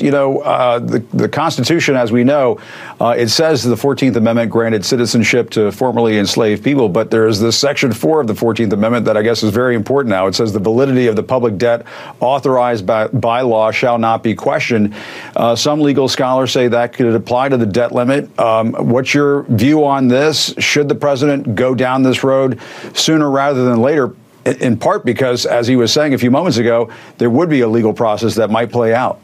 [0.00, 2.58] You know, uh, the, the Constitution, as we know,
[3.00, 7.40] uh, it says the 14th Amendment granted citizenship to formerly enslaved people, but there is
[7.40, 10.26] this Section 4 of the 14th Amendment that I guess is very important now.
[10.26, 11.86] It says the validity of the public debt
[12.20, 14.94] authorized by, by law shall not be questioned.
[15.36, 18.38] Uh, some legal scholars say that could apply to the debt limit.
[18.38, 20.54] Um, what's your view on this?
[20.58, 22.60] Should the president go down this road
[22.94, 24.14] sooner rather than later?
[24.46, 27.68] In part because, as he was saying a few moments ago, there would be a
[27.68, 29.20] legal process that might play out.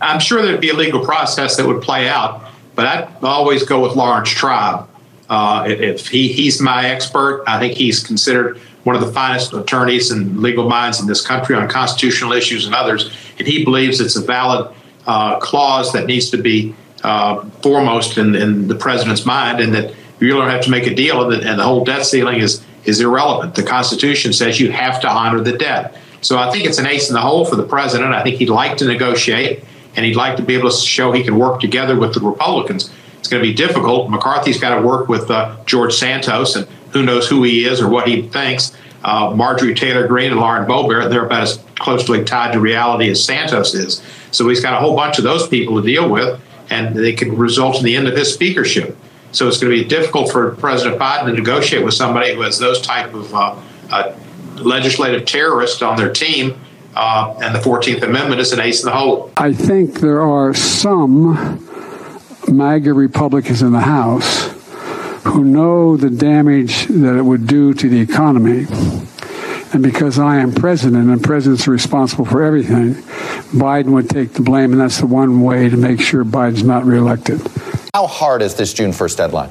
[0.00, 3.80] I'm sure there'd be a legal process that would play out, but I'd always go
[3.80, 4.88] with Laurence Tribe.
[5.28, 10.10] Uh, if he, he's my expert, I think he's considered one of the finest attorneys
[10.10, 14.16] and legal minds in this country on constitutional issues and others, and he believes it's
[14.16, 14.74] a valid
[15.06, 19.94] uh, clause that needs to be uh, foremost in, in, the president's mind, and that
[20.18, 22.64] you don't have to make a deal, and the, and the whole debt ceiling is
[22.84, 23.54] is irrelevant.
[23.54, 25.96] The Constitution says you have to honor the debt.
[26.22, 28.12] So I think it's an ace in the hole for the president.
[28.12, 29.64] I think he'd like to negotiate
[29.96, 32.92] and he'd like to be able to show he can work together with the Republicans.
[33.18, 34.10] It's going to be difficult.
[34.10, 37.88] McCarthy's got to work with uh, George Santos, and who knows who he is or
[37.88, 38.76] what he thinks.
[39.02, 43.22] Uh, Marjorie Taylor Greene and Lauren Boebert, they're about as closely tied to reality as
[43.24, 44.02] Santos is.
[44.30, 46.40] So he's got a whole bunch of those people to deal with,
[46.70, 48.96] and they could result in the end of his speakership.
[49.32, 52.58] So it's going to be difficult for President Biden to negotiate with somebody who has
[52.58, 53.56] those type of uh,
[53.90, 54.16] uh
[54.56, 56.60] legislative terrorists on their team
[56.94, 59.32] uh, and the 14th Amendment is an ace in the hole.
[59.36, 61.66] I think there are some
[62.48, 64.50] MAGA Republicans in the House
[65.24, 68.66] who know the damage that it would do to the economy.
[69.72, 72.94] And because I am president and president's are responsible for everything,
[73.52, 74.72] Biden would take the blame.
[74.72, 77.40] And that's the one way to make sure Biden's not reelected.
[77.94, 79.50] How hard is this June 1st deadline?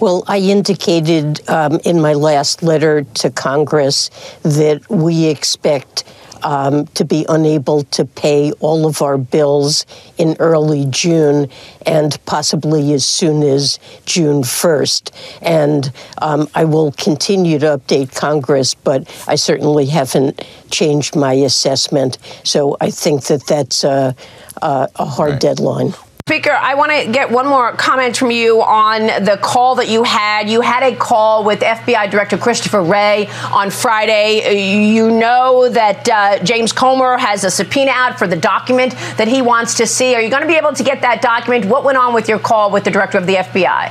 [0.00, 4.10] Well, I indicated um, in my last letter to Congress
[4.42, 6.04] that we expect
[6.44, 9.84] um, to be unable to pay all of our bills
[10.16, 11.50] in early June
[11.84, 15.10] and possibly as soon as June 1st.
[15.42, 22.18] And um, I will continue to update Congress, but I certainly haven't changed my assessment.
[22.44, 24.14] So I think that that's a,
[24.62, 25.40] a, a hard right.
[25.40, 25.94] deadline.
[26.28, 30.02] Speaker, I want to get one more comment from you on the call that you
[30.02, 30.50] had.
[30.50, 34.76] You had a call with FBI Director Christopher Wray on Friday.
[34.78, 39.40] You know that uh, James Comer has a subpoena out for the document that he
[39.40, 40.14] wants to see.
[40.14, 41.64] Are you going to be able to get that document?
[41.64, 43.90] What went on with your call with the Director of the FBI?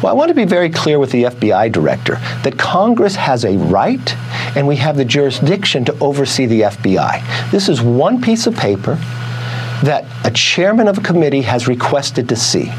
[0.00, 3.56] Well, I want to be very clear with the FBI director that Congress has a
[3.56, 4.16] right
[4.56, 7.50] and we have the jurisdiction to oversee the FBI.
[7.50, 9.00] This is one piece of paper
[9.82, 12.72] that a chairman of a committee has requested to see.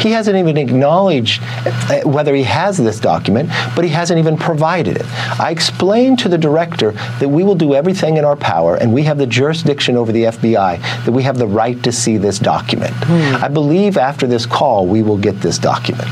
[0.00, 4.96] He hasn't even acknowledged uh, whether he has this document, but he hasn't even provided
[4.96, 5.06] it.
[5.40, 9.02] I explained to the director that we will do everything in our power, and we
[9.02, 12.94] have the jurisdiction over the FBI, that we have the right to see this document.
[12.94, 13.42] Mm.
[13.42, 16.08] I believe after this call, we will get this document.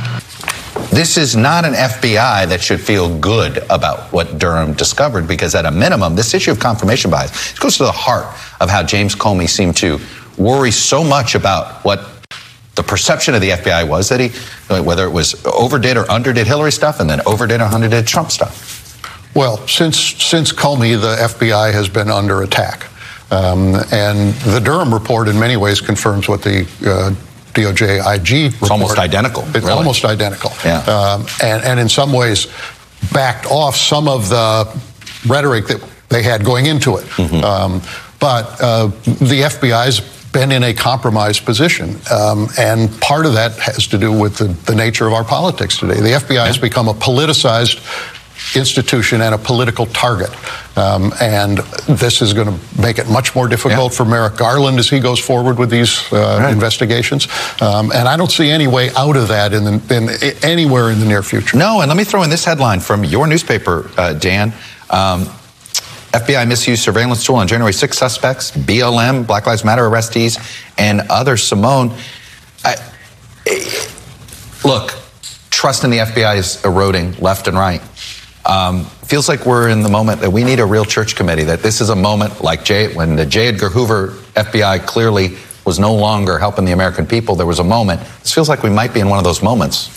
[0.90, 5.64] This is not an FBI that should feel good about what Durham discovered because, at
[5.64, 8.26] a minimum, this issue of confirmation bias goes to the heart
[8.60, 9.98] of how James Comey seemed to
[10.42, 12.08] worry so much about what
[12.74, 14.28] the perception of the FBI was that he,
[14.82, 18.80] whether it was overdid or underdid Hillary stuff and then overdid or underdid Trump stuff.
[19.34, 22.86] Well, since since Comey, the FBI has been under attack,
[23.30, 27.14] um, and the Durham report in many ways confirms what the uh,
[27.54, 28.62] DOJ IG report.
[28.62, 29.42] It's almost identical.
[29.48, 29.72] It's really.
[29.72, 30.50] almost identical.
[30.64, 30.80] Yeah.
[30.80, 32.46] Um, and, and in some ways,
[33.12, 34.80] backed off some of the
[35.26, 37.04] rhetoric that they had going into it.
[37.04, 37.44] Mm-hmm.
[37.44, 37.82] Um,
[38.20, 41.96] but uh, the FBI's been in a compromised position.
[42.10, 45.78] Um, and part of that has to do with the, the, nature of our politics
[45.78, 46.00] today.
[46.00, 47.78] The FBI has become a politicized
[48.56, 50.30] institution and a political target.
[50.76, 51.58] Um, and
[51.88, 53.96] this is going to make it much more difficult yeah.
[53.96, 56.52] for Merrick Garland as he goes forward with these uh, right.
[56.52, 57.28] investigations.
[57.60, 60.98] Um, and I don't see any way out of that in, the, in, anywhere in
[60.98, 61.56] the near future.
[61.56, 64.52] No, and let me throw in this headline from your newspaper, uh, Dan.
[64.90, 65.28] Um,
[66.12, 70.38] FBI misused surveillance tool on January 6 suspects, BLM, Black Lives Matter arrestees,
[70.78, 71.42] and others.
[71.42, 71.94] Simone,
[72.64, 72.76] I,
[74.64, 74.94] look,
[75.50, 77.80] trust in the FBI is eroding left and right.
[78.44, 81.62] Um, feels like we're in the moment that we need a real church committee, that
[81.62, 83.48] this is a moment like J, when the J.
[83.48, 87.36] Edgar Hoover FBI clearly was no longer helping the American people.
[87.36, 88.00] There was a moment.
[88.20, 89.88] This feels like we might be in one of those moments.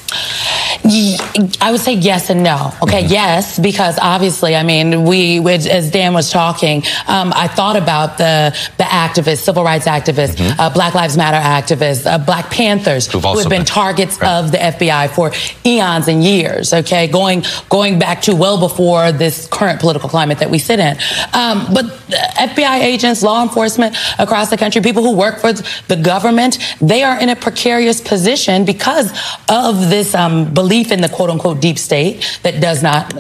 [0.85, 2.71] I would say yes and no.
[2.83, 3.11] Okay, mm-hmm.
[3.11, 8.55] yes, because obviously, I mean, we, as Dan was talking, um, I thought about the
[8.77, 10.59] the activists, civil rights activists, mm-hmm.
[10.59, 14.31] uh, Black Lives Matter activists, uh, Black Panthers, Who've who have been, been targets right.
[14.31, 15.31] of the FBI for
[15.65, 16.71] eons and years.
[16.71, 20.97] Okay, going going back to well before this current political climate that we sit in.
[21.33, 26.59] Um, but FBI agents, law enforcement across the country, people who work for the government,
[26.79, 29.11] they are in a precarious position because
[29.49, 33.13] of this um, belief in the quote unquote deep state that does not,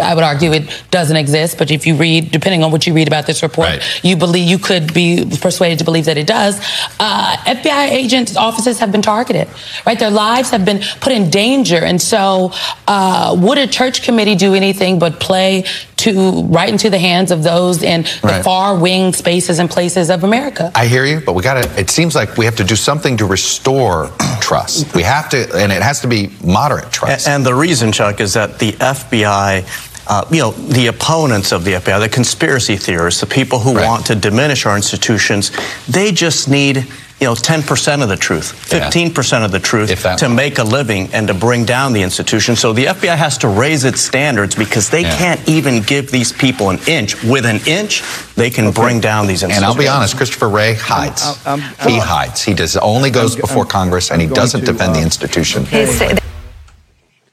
[0.00, 1.58] I would argue it doesn't exist.
[1.58, 4.04] But if you read, depending on what you read about this report, right.
[4.04, 6.58] you believe you could be persuaded to believe that it does.
[7.00, 9.48] Uh, FBI agents' offices have been targeted,
[9.86, 9.98] right?
[9.98, 11.78] Their lives have been put in danger.
[11.78, 12.52] And so,
[12.86, 15.64] uh, would a church committee do anything but play
[15.98, 20.24] to right into the hands of those in the far wing spaces and places of
[20.24, 20.72] America.
[20.74, 23.16] I hear you, but we got to, it seems like we have to do something
[23.18, 24.10] to restore
[24.40, 24.94] trust.
[24.94, 27.26] We have to, and it has to be moderate trust.
[27.26, 31.64] And, and the reason, Chuck, is that the FBI uh, you know, the opponents of
[31.64, 33.84] the FBI, the conspiracy theorists, the people who right.
[33.84, 35.52] want to diminish our institutions,
[35.86, 36.86] they just need
[37.20, 39.44] you know, 10% of the truth, 15% yeah.
[39.44, 42.54] of the truth to make a living and to bring down the institution.
[42.54, 45.16] So the FBI has to raise its standards because they yeah.
[45.16, 47.20] can't even give these people an inch.
[47.24, 48.02] With an inch,
[48.36, 48.80] they can okay.
[48.80, 49.56] bring down these institutions.
[49.56, 51.24] And I'll be honest, Christopher Wray hides.
[51.44, 52.42] I'm, I'm, I'm, he hides.
[52.42, 55.62] He does only goes before Congress and he doesn't to, defend uh, the institution.
[55.64, 56.16] Okay.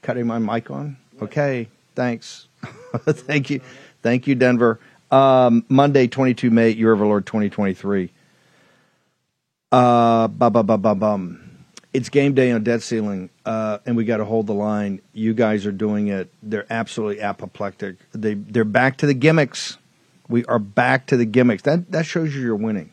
[0.02, 0.96] Cutting my mic on?
[1.22, 2.48] Okay, thanks.
[3.06, 3.60] Thank you.
[4.02, 4.78] Thank you, Denver.
[5.10, 8.10] Um, Monday, 22 May, Year of our Lord 2023.
[9.72, 11.40] Uh, bum, bum, bum, bum, bum.
[11.92, 15.00] It's game day on debt ceiling, uh, and we got to hold the line.
[15.12, 16.30] You guys are doing it.
[16.42, 17.96] They're absolutely apoplectic.
[18.12, 19.78] They they're back to the gimmicks.
[20.28, 21.62] We are back to the gimmicks.
[21.64, 22.92] That that shows you you're winning.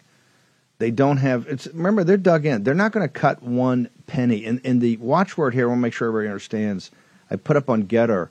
[0.79, 1.47] They don't have.
[1.47, 2.63] It's remember they're dug in.
[2.63, 4.45] They're not going to cut one penny.
[4.45, 5.65] And and the watchword here.
[5.65, 6.89] I want to make sure everybody understands.
[7.29, 8.29] I put up on Gettr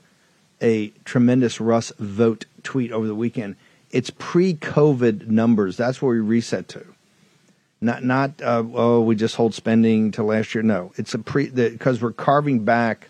[0.61, 3.55] a tremendous Russ Vought tweet over the weekend.
[3.91, 5.77] It's pre-COVID numbers.
[5.77, 6.92] That's where we reset to.
[7.83, 10.63] Not not uh, oh we just hold spending to last year.
[10.63, 13.09] No, it's a pre because we're carving back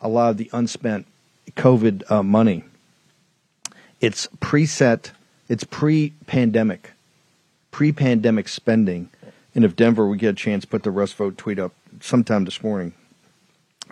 [0.00, 1.06] a lot of the unspent
[1.52, 2.64] COVID uh, money.
[4.00, 5.10] It's preset.
[5.48, 6.92] It's pre-pandemic,
[7.70, 9.10] pre-pandemic spending.
[9.54, 12.62] And if Denver we get a chance, put the Russ Vought tweet up sometime this
[12.62, 12.94] morning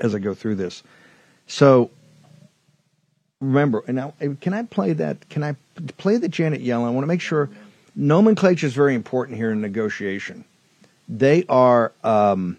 [0.00, 0.82] as I go through this.
[1.46, 1.90] So
[3.40, 5.28] remember, and now can I play that?
[5.28, 5.54] Can I
[5.96, 6.86] play the Janet Yellen?
[6.86, 7.50] I want to make sure
[7.96, 10.44] nomenclature is very important here in negotiation.
[11.08, 12.56] They are um,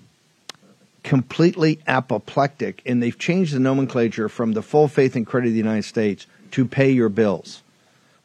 [1.04, 5.60] completely apoplectic, and they've changed the nomenclature from the full faith and credit of the
[5.60, 7.64] United States to pay your bills.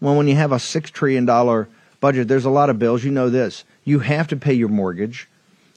[0.01, 1.27] Well, when you have a $6 trillion
[2.01, 3.05] budget, there's a lot of bills.
[3.05, 3.65] You know this.
[3.85, 5.29] You have to pay your mortgage.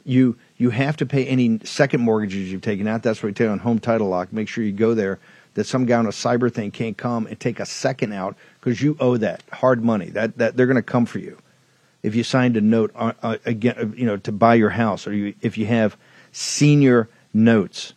[0.06, 3.03] You you have to pay any second mortgages you've taken out.
[3.03, 4.31] That's what we tell you on home title lock.
[4.31, 5.19] Make sure you go there
[5.55, 8.81] that some guy on a cyber thing can't come and take a second out because
[8.81, 10.10] you owe that hard money.
[10.10, 11.38] That that they're going to come for you
[12.03, 15.07] if you signed a note uh, uh, again, uh, you know, to buy your house,
[15.07, 15.98] or you, if you have
[16.31, 17.93] senior notes.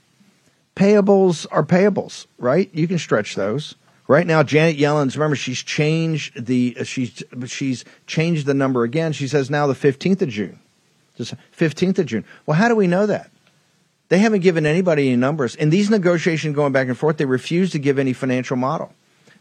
[0.76, 2.70] Payables are payables, right?
[2.72, 3.75] You can stretch those.
[4.08, 9.12] Right now, Janet Yellen's remember she's changed the uh, she's she's changed the number again.
[9.12, 10.60] She says now the fifteenth of June,
[11.16, 12.25] just fifteenth of June.
[12.46, 13.30] Well, how do we know that?
[14.08, 15.56] They haven't given anybody any numbers.
[15.56, 18.92] In these negotiations going back and forth, they refuse to give any financial model.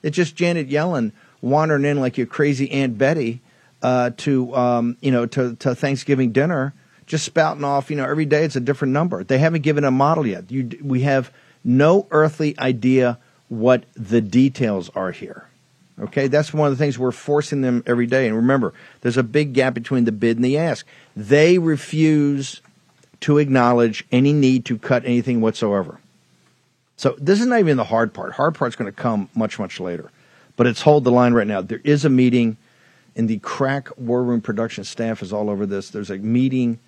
[0.01, 3.41] It's just Janet Yellen wandering in like your crazy Aunt Betty
[3.81, 6.74] uh, to um, you know to, to Thanksgiving dinner,
[7.05, 7.89] just spouting off.
[7.89, 9.24] You know, every day it's a different number.
[9.24, 10.51] They haven't given a model yet.
[10.51, 11.31] You, we have
[11.63, 13.19] no earthly idea
[13.50, 15.48] what the details are here.
[16.00, 18.27] Okay, that's one of the things we're forcing them every day.
[18.27, 20.86] And remember, there's a big gap between the bid and the ask.
[21.15, 22.62] They refuse
[23.25, 26.00] to acknowledge any need to cut anything whatsoever.
[26.96, 28.34] So this is not even the hard part.
[28.34, 30.12] Hard part's going to come much, much later.
[30.58, 31.62] But it's hold the line right now.
[31.62, 32.58] There is a meeting,
[33.15, 35.89] and the crack war room production staff is all over this.
[35.89, 36.79] There's a meeting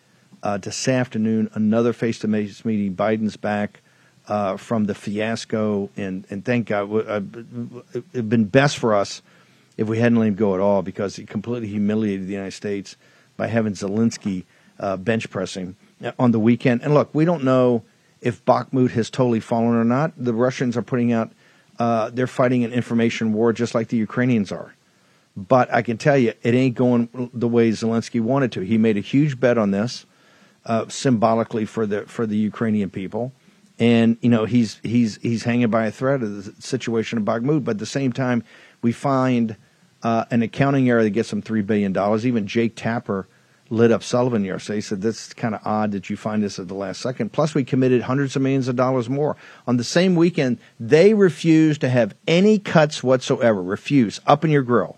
[0.44, 2.96] uh, this afternoon, another face-to-face meeting.
[2.96, 3.82] Biden's back.
[4.28, 7.22] uh, from the fiasco, and and thank God, uh,
[8.14, 9.22] it'd been best for us
[9.78, 12.98] if we hadn't let him go at all because he completely humiliated the United States
[13.38, 14.44] by having Zelensky
[14.80, 15.76] uh, bench pressing
[16.20, 16.82] on the weekend.
[16.84, 17.84] And look, we don't know
[18.22, 20.14] if Bakhmut has totally fallen or not.
[20.18, 21.32] The Russians are putting out,
[21.80, 24.74] uh, they're fighting an information war just like the Ukrainians are.
[25.36, 28.62] But I can tell you, it ain't going the way Zelensky wanted to.
[28.62, 30.08] He made a huge bet on this,
[30.66, 33.32] uh, symbolically for the for the Ukrainian people,
[33.78, 37.64] and you know he's he's he's hanging by a thread of the situation in Bakhmut.
[37.64, 38.44] But at the same time,
[38.82, 39.56] we find
[40.02, 42.26] uh, an accounting error that gets him three billion dollars.
[42.26, 43.28] Even Jake Tapper
[43.70, 44.78] lit up Sullivan yesterday.
[44.78, 47.34] He said that's kind of odd that you find this at the last second.
[47.34, 50.58] Plus, we committed hundreds of millions of dollars more on the same weekend.
[50.80, 53.62] They refused to have any cuts whatsoever.
[53.62, 54.98] Refuse up in your grill.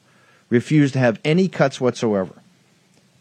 [0.50, 2.34] Refuse to have any cuts whatsoever.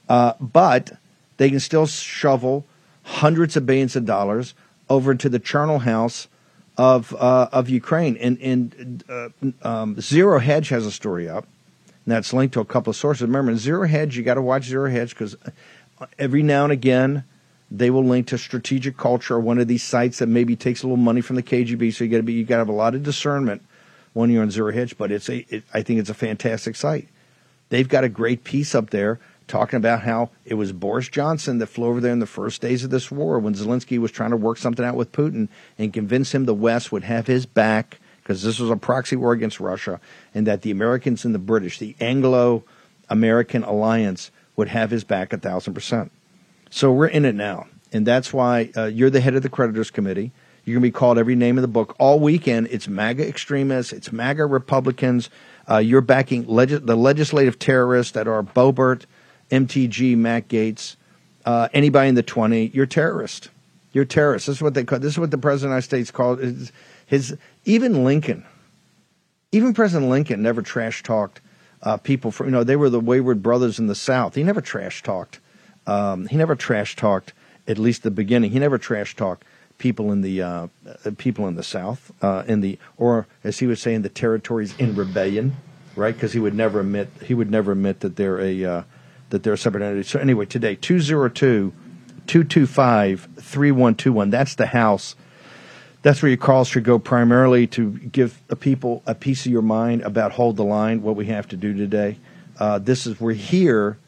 [0.08, 0.92] Uh, but
[1.36, 2.64] they can still shovel
[3.02, 4.54] hundreds of billions of dollars
[4.88, 6.28] over to the charnel house
[6.76, 8.16] of uh, of Ukraine.
[8.16, 9.28] And, and uh,
[9.62, 11.46] um, Zero Hedge has a story up
[12.08, 13.20] and that's linked to a couple of sources.
[13.20, 15.36] Remember, in Zero Hedge, you got to watch Zero Hedge because
[16.00, 17.22] uh, every now and again
[17.70, 20.86] they will link to Strategic Culture or one of these sites that maybe takes a
[20.86, 21.92] little money from the KGB.
[21.92, 23.60] So you got to be you got to have a lot of discernment
[24.14, 24.96] when you're on Zero Hedge.
[24.96, 27.08] But it's a it, I think it's a fantastic site.
[27.68, 31.66] They've got a great piece up there talking about how it was Boris Johnson that
[31.66, 34.36] flew over there in the first days of this war when Zelensky was trying to
[34.38, 38.42] work something out with Putin and convince him the West would have his back because
[38.42, 39.98] this was a proxy war against Russia,
[40.34, 42.62] and that the Americans and the British, the Anglo
[43.08, 46.12] American alliance, would have his back a thousand percent.
[46.68, 47.68] So we're in it now.
[47.90, 50.30] And that's why uh, you're the head of the creditors committee.
[50.66, 52.68] You're going to be called every name in the book all weekend.
[52.70, 55.30] It's MAGA extremists, it's MAGA Republicans.
[55.66, 59.06] Uh, you're backing the legislative terrorists that are Boebert,
[59.50, 60.96] MTG, Matt Gaetz,
[61.46, 62.72] uh, anybody in the 20.
[62.74, 63.48] You're terrorist.
[63.92, 64.48] You're terrorist.
[64.48, 64.98] This is what they call.
[64.98, 66.72] This is what the president of the United States called.
[67.08, 68.44] His even Lincoln,
[69.52, 71.40] even President Lincoln never trash talked
[71.82, 72.30] uh, people.
[72.30, 74.34] For you know, they were the wayward brothers in the South.
[74.34, 75.40] He never trash talked.
[75.86, 77.32] Um, he never trash talked.
[77.66, 79.44] At least the beginning, he never trash talked
[79.78, 83.66] people in the uh, uh, people in the South, uh, in the or as he
[83.66, 85.56] would say in the territories in rebellion,
[85.96, 86.14] right?
[86.14, 88.82] Because he would never admit he would never admit that they're a uh,
[89.30, 90.02] that they're a separate entity.
[90.02, 91.72] So anyway, today 202
[92.26, 94.30] 225 3121.
[94.30, 95.14] That's the House
[96.02, 99.62] that's where your calls should go primarily to give the people a piece of your
[99.62, 102.18] mind about hold the line, what we have to do today.
[102.58, 103.98] Uh, this is we're here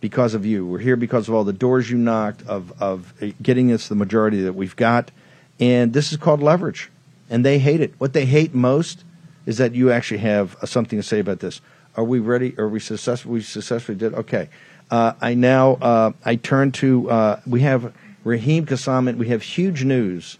[0.00, 0.66] because of you.
[0.66, 4.42] We're here because of all the doors you knocked of of getting us the majority
[4.42, 5.10] that we've got,
[5.58, 6.90] and this is called leverage.
[7.28, 7.94] And they hate it.
[7.98, 9.04] What they hate most
[9.46, 11.60] is that you actually have something to say about this.
[11.96, 12.56] Are we ready?
[12.58, 13.32] Are we successful?
[13.32, 14.14] We successfully did.
[14.14, 14.48] Okay.
[14.90, 17.92] Uh, I now uh, I turn to uh, we have
[18.24, 19.16] Raheem Kassam.
[19.16, 20.38] We have huge news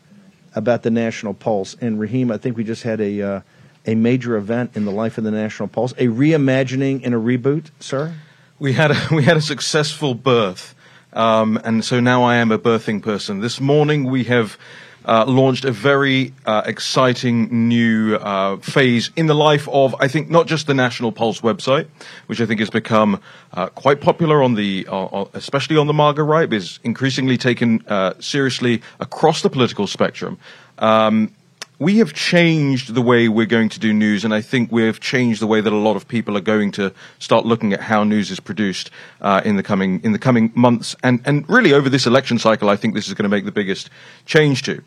[0.54, 1.76] about the National Pulse.
[1.80, 3.40] And Raheem, I think we just had a uh,
[3.86, 7.70] a major event in the life of the National Pulse, a reimagining and a reboot,
[7.80, 8.14] sir.
[8.58, 10.74] We had a, we had a successful birth,
[11.12, 13.40] um, and so now I am a birthing person.
[13.40, 14.58] This morning we have
[15.04, 20.30] uh, launched a very uh, exciting new uh, phase in the life of, I think,
[20.30, 21.86] not just the National Pulse website,
[22.26, 23.20] which I think has become
[23.52, 27.84] uh, quite popular on the, uh, especially on the MAGA right, is increasingly taken
[28.20, 30.38] seriously across the political spectrum.
[30.78, 31.32] Um,
[31.80, 35.40] we have changed the way we're going to do news, and I think we've changed
[35.40, 38.30] the way that a lot of people are going to start looking at how news
[38.30, 38.90] is produced
[39.22, 42.68] uh, in the coming in the coming months, and and really over this election cycle.
[42.68, 43.88] I think this is going to make the biggest
[44.26, 44.82] change to.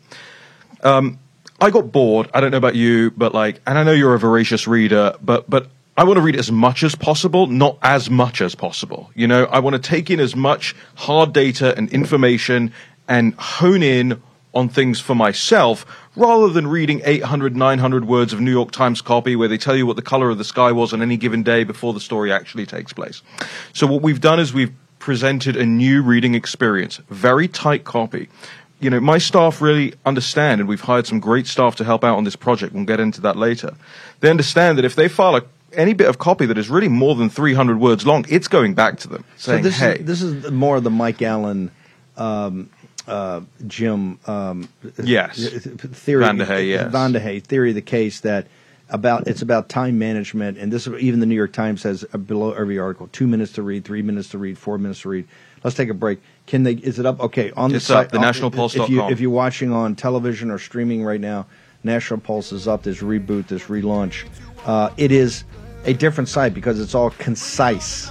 [0.84, 1.18] Um,
[1.60, 2.30] I got bored.
[2.32, 5.50] I don't know about you, but like, and I know you're a voracious reader, but
[5.50, 9.10] but I want to read as much as possible, not as much as possible.
[9.16, 12.72] You know, I want to take in as much hard data and information
[13.08, 14.22] and hone in
[14.54, 15.84] on things for myself
[16.16, 19.86] rather than reading 800, 900 words of New York Times copy where they tell you
[19.86, 22.66] what the color of the sky was on any given day before the story actually
[22.66, 23.22] takes place.
[23.72, 28.28] So what we've done is we've presented a new reading experience, very tight copy.
[28.80, 32.16] You know, my staff really understand, and we've hired some great staff to help out
[32.16, 32.74] on this project.
[32.74, 33.74] We'll get into that later.
[34.20, 35.42] They understand that if they file a
[35.76, 38.98] any bit of copy that is really more than 300 words long, it's going back
[39.00, 39.96] to them saying, so this hey.
[39.96, 41.70] Is, this is more of the Mike Allen
[42.16, 42.70] um,
[43.06, 44.68] uh, Jim um,
[45.02, 45.36] yes.
[45.38, 46.92] theory VandeHei, yes.
[46.92, 48.46] VandeHei theory of the case that
[48.90, 52.78] about it's about time management and this even the New York Times says below every
[52.78, 55.26] article two minutes to read three minutes to read four minutes to read.
[55.62, 56.20] Let's take a break.
[56.46, 57.20] Can they is it up?
[57.20, 60.58] Okay on it's the site the nationalpulse.com if, you, if you're watching on television or
[60.58, 61.46] streaming right now
[61.82, 64.26] National Pulse is up this reboot this relaunch.
[64.66, 65.44] Uh, it is
[65.84, 68.10] a different site because it's all concise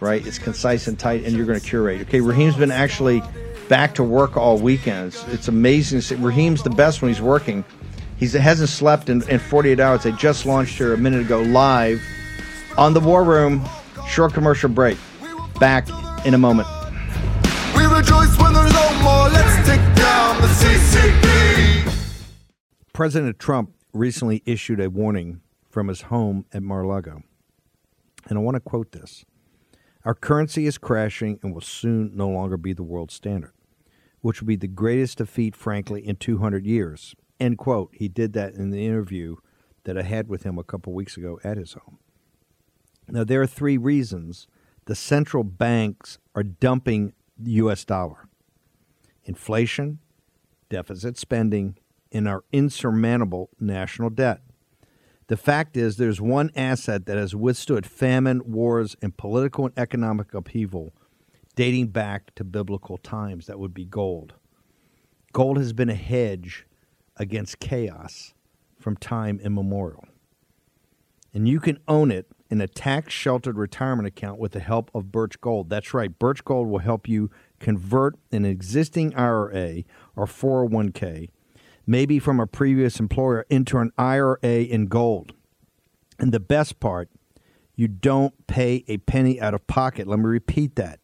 [0.00, 0.26] right?
[0.26, 2.02] It's concise and tight and you're going to curate.
[2.02, 3.22] Okay Raheem's been actually
[3.74, 5.24] back to work all weekends.
[5.32, 5.98] It's amazing.
[5.98, 7.64] to see- Raheem's the best when he's working.
[8.16, 10.04] He hasn't slept in, in 48 hours.
[10.04, 12.00] They just launched here a minute ago live
[12.78, 13.68] on the War Room.
[14.06, 14.96] Short commercial break.
[15.58, 15.88] Back
[16.24, 16.68] in a moment.
[17.76, 19.28] We rejoice when there's no more.
[19.30, 21.92] Let's take down the CCP.
[22.92, 27.24] President Trump recently issued a warning from his home at Mar-a-Lago.
[28.28, 29.24] And I want to quote this.
[30.04, 33.50] Our currency is crashing and will soon no longer be the world standard,
[34.24, 37.14] which will be the greatest defeat, frankly, in 200 years.
[37.38, 37.90] End quote.
[37.92, 39.36] He did that in the interview
[39.84, 41.98] that I had with him a couple weeks ago at his home.
[43.06, 44.46] Now, there are three reasons
[44.86, 47.84] the central banks are dumping the U.S.
[47.84, 48.30] dollar
[49.26, 49.98] inflation,
[50.70, 51.76] deficit spending,
[52.10, 54.40] and our insurmountable national debt.
[55.26, 60.32] The fact is, there's one asset that has withstood famine, wars, and political and economic
[60.32, 60.94] upheaval
[61.54, 63.46] dating back to biblical times.
[63.46, 64.34] That would be gold.
[65.32, 66.66] Gold has been a hedge
[67.16, 68.34] against chaos
[68.78, 70.04] from time immemorial.
[71.32, 75.10] And you can own it in a tax sheltered retirement account with the help of
[75.10, 75.68] Birch Gold.
[75.68, 79.82] That's right, Birch Gold will help you convert an existing IRA
[80.14, 81.30] or 401k,
[81.86, 85.32] maybe from a previous employer, into an IRA in gold.
[86.20, 87.08] And the best part,
[87.74, 90.06] you don't pay a penny out of pocket.
[90.06, 91.00] Let me repeat that.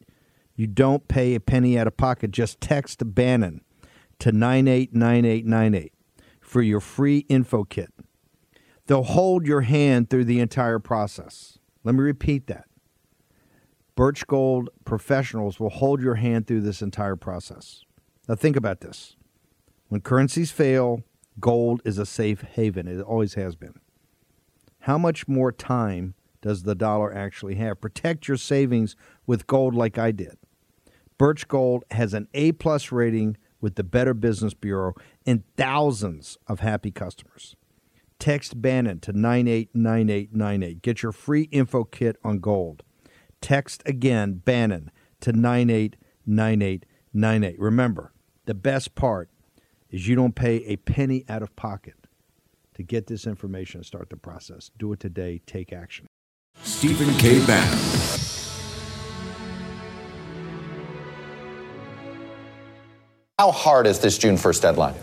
[0.61, 2.29] You don't pay a penny out of pocket.
[2.29, 3.61] Just text Bannon
[4.19, 5.91] to 989898
[6.39, 7.91] for your free info kit.
[8.85, 11.57] They'll hold your hand through the entire process.
[11.83, 12.65] Let me repeat that.
[13.95, 17.83] Birch Gold professionals will hold your hand through this entire process.
[18.29, 19.15] Now, think about this.
[19.87, 21.01] When currencies fail,
[21.39, 22.87] gold is a safe haven.
[22.87, 23.79] It always has been.
[24.81, 27.81] How much more time does the dollar actually have?
[27.81, 30.37] Protect your savings with gold like I did.
[31.21, 36.61] Birch Gold has an A plus rating with the Better Business Bureau and thousands of
[36.61, 37.55] happy customers.
[38.17, 40.81] Text Bannon to 989898.
[40.81, 42.81] Get your free info kit on gold.
[43.39, 47.59] Text again Bannon to 989898.
[47.59, 48.13] Remember,
[48.45, 49.29] the best part
[49.91, 52.07] is you don't pay a penny out of pocket
[52.73, 54.71] to get this information and start the process.
[54.75, 55.39] Do it today.
[55.45, 56.07] Take action.
[56.63, 57.45] Stephen K.
[57.45, 58.20] Bannon.
[63.41, 64.93] How hard is this June 1st deadline?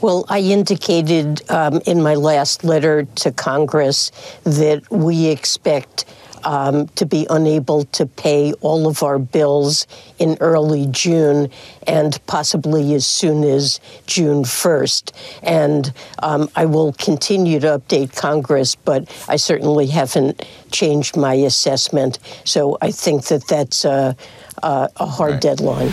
[0.00, 4.12] Well, I indicated um, in my last letter to Congress
[4.44, 6.04] that we expect
[6.44, 9.88] um, to be unable to pay all of our bills
[10.20, 11.50] in early June
[11.84, 15.10] and possibly as soon as June 1st.
[15.42, 22.20] And um, I will continue to update Congress, but I certainly haven't changed my assessment.
[22.44, 24.16] So I think that that's a,
[24.62, 25.92] a, a hard deadline.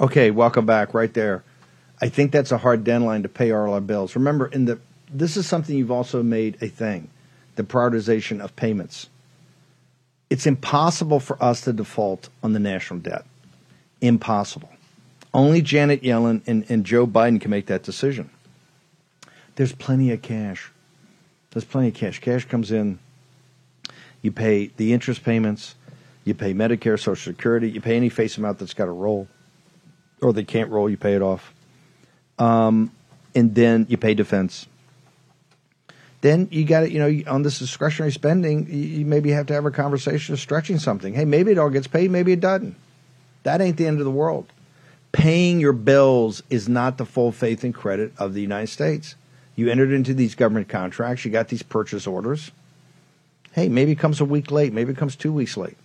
[0.00, 0.92] Okay, welcome back.
[0.92, 1.44] Right there.
[2.00, 4.16] I think that's a hard deadline to pay all our bills.
[4.16, 4.80] Remember, in the
[5.12, 7.08] this is something you've also made a thing,
[7.54, 9.08] the prioritization of payments.
[10.30, 13.24] It's impossible for us to default on the national debt.
[14.00, 14.70] Impossible.
[15.32, 18.30] Only Janet Yellen and, and Joe Biden can make that decision.
[19.54, 20.72] There's plenty of cash.
[21.52, 22.18] There's plenty of cash.
[22.18, 22.98] Cash comes in.
[24.22, 25.76] You pay the interest payments.
[26.24, 27.70] You pay Medicare, Social Security.
[27.70, 29.28] You pay any face amount that's got to roll
[30.20, 31.52] or they can't roll, you pay it off.
[32.38, 32.90] Um,
[33.34, 34.66] and then you pay defense.
[36.20, 39.66] Then you got to, you know, on this discretionary spending, you maybe have to have
[39.66, 41.12] a conversation of stretching something.
[41.12, 42.76] Hey, maybe it all gets paid, maybe it doesn't.
[43.42, 44.46] That ain't the end of the world.
[45.12, 49.16] Paying your bills is not the full faith and credit of the United States.
[49.54, 52.50] You entered into these government contracts, you got these purchase orders.
[53.52, 55.76] Hey, maybe it comes a week late, maybe it comes two weeks late.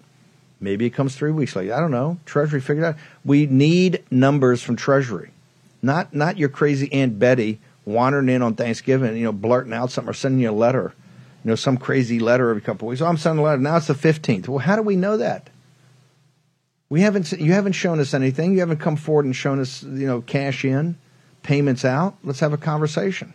[0.60, 1.72] Maybe it comes three weeks late.
[1.72, 2.20] I don't know.
[2.26, 2.96] Treasury figured out.
[3.24, 5.32] We need numbers from Treasury,
[5.82, 10.12] not not your crazy Aunt Betty wandering in on Thanksgiving, you know, blurting out something
[10.12, 10.94] or sending you a letter,
[11.44, 13.02] you know, some crazy letter every couple of weeks.
[13.02, 13.62] Oh, I'm sending a letter.
[13.62, 14.48] Now it's the 15th.
[14.48, 15.50] Well, how do we know that?
[16.90, 17.32] We haven't.
[17.32, 18.54] You haven't shown us anything.
[18.54, 20.98] You haven't come forward and shown us, you know, cash in,
[21.44, 22.16] payments out.
[22.24, 23.34] Let's have a conversation.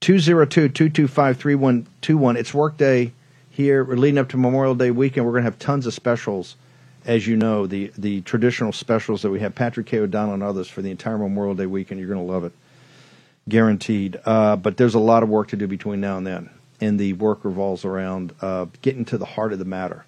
[0.00, 2.36] 202-225-3121.
[2.36, 3.12] It's workday
[3.60, 3.84] here.
[3.84, 5.26] We're leading up to Memorial Day weekend.
[5.26, 6.56] We're going to have tons of specials,
[7.04, 9.54] as you know, the the traditional specials that we have.
[9.54, 9.98] Patrick K.
[9.98, 12.00] O'Donnell and others for the entire Memorial Day weekend.
[12.00, 12.52] You're going to love it,
[13.48, 14.18] guaranteed.
[14.24, 17.12] Uh, but there's a lot of work to do between now and then, and the
[17.12, 20.06] work revolves around uh, getting to the heart of the matter,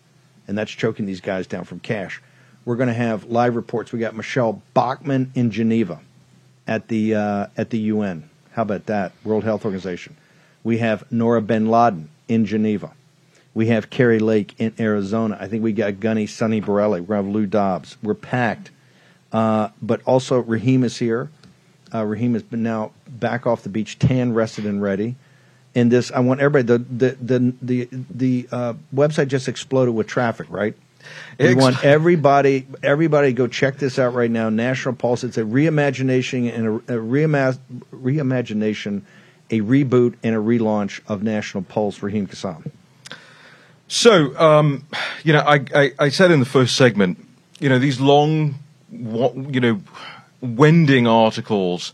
[0.49, 2.23] and that's choking these guys down from cash.
[2.65, 3.93] We're going to have live reports.
[3.93, 6.01] We got Michele Bachmann in Geneva
[6.67, 8.31] at the uh, at the UN.
[8.53, 9.13] How about that?
[9.25, 10.17] World Health Organization.
[10.65, 12.93] We have Noor bin Ladin in Geneva.
[13.55, 15.37] We have Kari Lake in Arizona.
[15.41, 17.01] I think we got Gunny, Sonny Borrelli.
[17.01, 17.97] We're going to have Lou Dobbs.
[18.03, 18.71] We're packed.
[19.33, 21.31] Uh, but also, Raheem is here.
[21.95, 25.17] Uh, Raheem has been now back off the beach, tan, rested, and ready.
[25.75, 26.85] And this, I want everybody.
[26.85, 30.75] The the the the, the uh, website just exploded with traffic, right?
[31.39, 34.51] We Ex- want everybody, everybody, to go check this out right now.
[34.51, 35.25] National Pulse.
[35.25, 37.59] It's a reimagination and a, a reima-
[37.93, 39.03] reimagination,
[39.51, 42.03] a reboot and a relaunch of National Pulse.
[42.03, 42.71] Raheem Kassam.
[43.93, 44.87] So, um,
[45.23, 47.19] you know, I, I, I said in the first segment,
[47.61, 48.55] you know, these long,
[48.91, 49.83] you know,
[50.41, 51.93] wending articles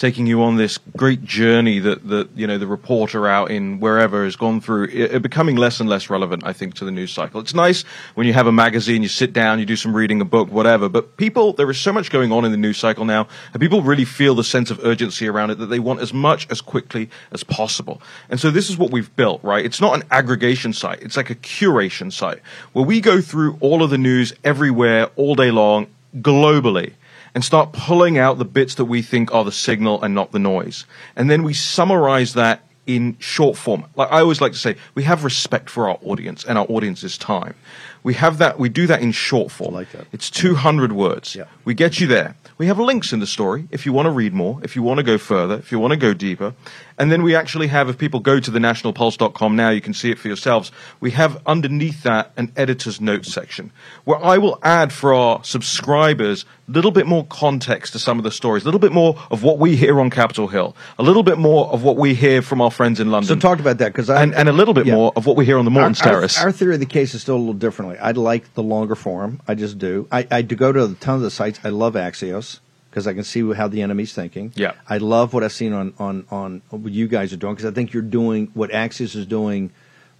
[0.00, 4.24] taking you on this great journey that, that you know the reporter out in wherever
[4.24, 7.12] has gone through it, it becoming less and less relevant i think to the news
[7.12, 7.38] cycle.
[7.38, 7.82] It's nice
[8.14, 10.88] when you have a magazine you sit down you do some reading a book whatever
[10.88, 13.82] but people there is so much going on in the news cycle now and people
[13.82, 17.10] really feel the sense of urgency around it that they want as much as quickly
[17.30, 18.00] as possible.
[18.30, 19.64] And so this is what we've built right?
[19.64, 21.02] It's not an aggregation site.
[21.02, 22.40] It's like a curation site
[22.72, 26.94] where we go through all of the news everywhere all day long globally
[27.34, 30.38] and start pulling out the bits that we think are the signal and not the
[30.38, 30.84] noise.
[31.16, 33.84] And then we summarize that in short form.
[33.94, 37.16] Like I always like to say, we have respect for our audience and our audience's
[37.16, 37.54] time.
[38.02, 39.74] We have that, we do that in short form.
[39.74, 40.06] like that.
[40.12, 41.36] It's 200 words.
[41.36, 41.44] Yeah.
[41.64, 42.34] We get you there.
[42.58, 44.98] We have links in the story if you want to read more, if you want
[44.98, 46.54] to go further, if you want to go deeper.
[47.00, 50.10] And then we actually have, if people go to the nationalpulse.com now, you can see
[50.10, 50.70] it for yourselves.
[51.00, 53.72] We have underneath that an editor's notes section
[54.04, 58.24] where I will add for our subscribers a little bit more context to some of
[58.24, 61.22] the stories, a little bit more of what we hear on Capitol Hill, a little
[61.22, 63.28] bit more of what we hear from our friends in London.
[63.28, 64.94] So talk about that because and, and a little bit yeah.
[64.94, 66.38] more of what we hear on the Morton's our, Terrace.
[66.38, 67.96] Our, our theory of the case is still a little differently.
[67.96, 69.40] I like the longer form.
[69.48, 70.06] I just do.
[70.12, 71.60] I, I do go to a ton of the sites.
[71.64, 72.60] I love Axios
[72.90, 74.52] because I can see how the enemy's thinking.
[74.56, 74.72] Yeah.
[74.88, 77.74] I love what I've seen on on on what you guys are doing because I
[77.74, 79.70] think you're doing what Axios is doing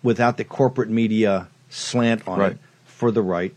[0.02, 2.52] without the corporate media slant on Right.
[2.52, 3.54] it for the right.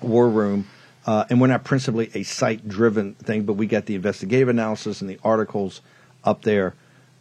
[0.00, 0.66] War Room.
[1.06, 5.00] Uh, and we're not principally a site driven thing, but we got the investigative analysis
[5.00, 5.80] and the articles
[6.22, 6.74] up there.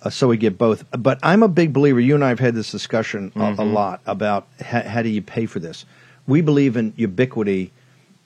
[0.04, 0.84] Uh, so we get both.
[0.92, 2.00] But I'm a big believer.
[2.00, 3.74] You and I have had this discussion a, a Mhm.
[3.74, 5.86] lot about how, how do you pay for this.
[6.28, 7.72] We believe in ubiquity,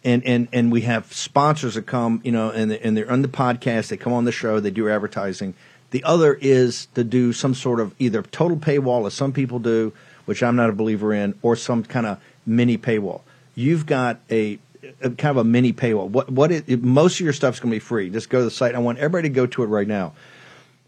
[0.04, 3.28] and, and, and we have sponsors that come, you know, and, and they're on the
[3.28, 3.90] podcast.
[3.90, 4.60] They come on the show.
[4.60, 5.54] They do advertising.
[5.92, 9.94] The other is to do some sort of either total paywall, as some people do,
[10.26, 13.22] which I'm not a believer in, or some kind of mini paywall.
[13.56, 14.58] You've got a,
[15.02, 16.10] a kind of a mini paywall.
[16.10, 18.10] What what is, most of your stuff's going to be free.
[18.10, 18.74] Just go to the site.
[18.74, 20.14] I want everybody to go to it right now.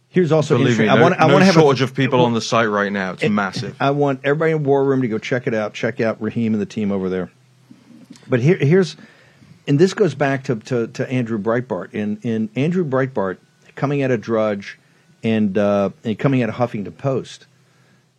[0.10, 0.88] Here's also Believe me, interesting.
[0.88, 2.70] no, I want I no want to have shortage a, of people on the site
[2.70, 3.14] right now.
[3.14, 3.76] It's massive.
[3.80, 5.74] I want everybody in War Room to go check it out.
[5.74, 7.32] Check out Raheem and the team over there.
[8.28, 8.96] But here, here's,
[9.68, 11.94] and this goes back to, to, to Andrew Breitbart.
[11.94, 13.38] In in Andrew Breitbart
[13.76, 14.80] coming out of Drudge,
[15.24, 17.48] and uh, and coming out of Huffington Post,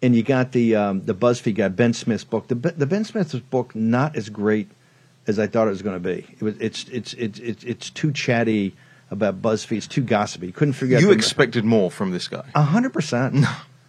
[0.03, 2.49] and you got the um, the BuzzFeed guy Ben Smith's book.
[2.49, 4.69] The the Ben Smith's book not as great
[5.27, 6.27] as I thought it was going to be.
[6.33, 8.75] It was it's it's it's it's, it's too chatty
[9.11, 9.77] about BuzzFeed.
[9.77, 10.51] It's too gossipy.
[10.53, 11.03] Couldn't figure out.
[11.03, 12.45] You expected more from this guy.
[12.55, 13.45] a hundred percent.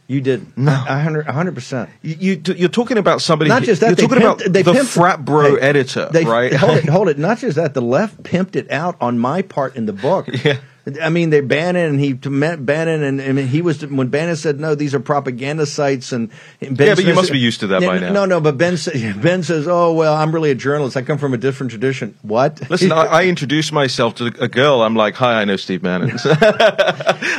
[0.07, 0.55] You did.
[0.55, 1.89] No, hundred percent.
[2.03, 3.49] You, you, are talking about somebody.
[3.49, 3.97] Not just that.
[3.99, 6.53] You're talking pimped- about the pimped- frat bro they- editor, they- right?
[6.55, 7.17] Hold it, hold it.
[7.27, 7.73] Not just that.
[7.73, 10.27] The left pimped it out on my part in the book.
[10.27, 10.57] Yeah.
[11.01, 14.59] I mean, they Bannon and he met Bannon and, and he was when Bannon said
[14.59, 16.29] no, these are propaganda sites and,
[16.61, 18.11] and Ben Yeah, but you must be used to that by now.
[18.11, 18.77] No, no, but Ben
[19.17, 20.95] Ben says, oh well, I'm really a journalist.
[20.95, 22.15] I come from a different tradition.
[22.21, 22.69] What?
[22.69, 24.83] Listen, I, I introduced myself to a girl.
[24.83, 26.19] I'm like, "Hi, I know Steve Bannon."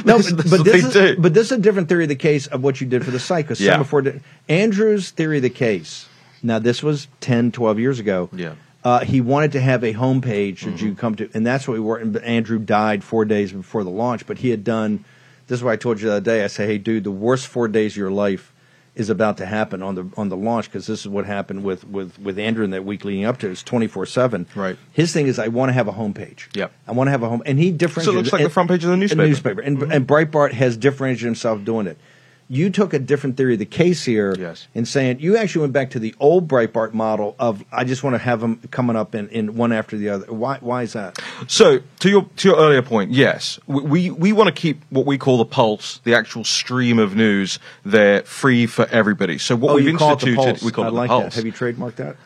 [0.05, 1.17] No, but, that's but this is, do.
[1.19, 3.19] but this is a different theory of the case of what you did for the
[3.19, 3.45] site.
[3.45, 3.77] Because Yeah.
[3.79, 4.05] before
[4.49, 6.07] Andrew's theory of the case.
[6.43, 8.29] Now this was 10, 12 years ago.
[8.33, 8.55] Yeah.
[8.87, 10.87] Uh, he wanted to have a homepage that Mm-hmm.
[10.87, 11.97] you come to, and that's what we were.
[11.97, 15.05] And Andrew died four days before the launch, but he had done.
[15.49, 16.45] This is what I told you the other day.
[16.45, 18.53] I say, "Hey, dude, the worst four days of your life
[18.95, 21.85] is about to happen on the on the launch because this is what happened with
[21.87, 23.53] with with Andrew in that week leading up to it.
[23.53, 24.47] It's twenty four seven.
[24.55, 24.77] Right.
[24.93, 26.55] His thing is, I want to have a homepage.
[26.55, 26.71] Yep.
[26.87, 28.05] I want to have a home, and he differentiated.
[28.05, 29.27] So it looks like and- the front page of the newspaper.
[29.27, 29.61] newspaper.
[29.63, 31.99] And, and Breitbart has differentiated himself doing it.
[32.49, 34.69] You took a different theory of the case here Yes.
[34.75, 38.15] in saying you actually went back to the old Breitbart model of I just want
[38.15, 40.33] to have them coming up in, in one after the other.
[40.33, 41.19] Why, why is that?
[41.49, 45.07] So to your to your earlier point, yes, we we, we want to keep what
[45.07, 49.39] we call the pulse, the actual stream of news, there free for everybody.
[49.39, 51.17] So what oh, we've you call it the instituted, we call I it like the
[51.17, 51.23] that.
[51.23, 51.35] pulse.
[51.35, 52.17] Have you trademarked that?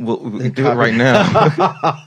[0.00, 2.06] We'll, we can do it right now.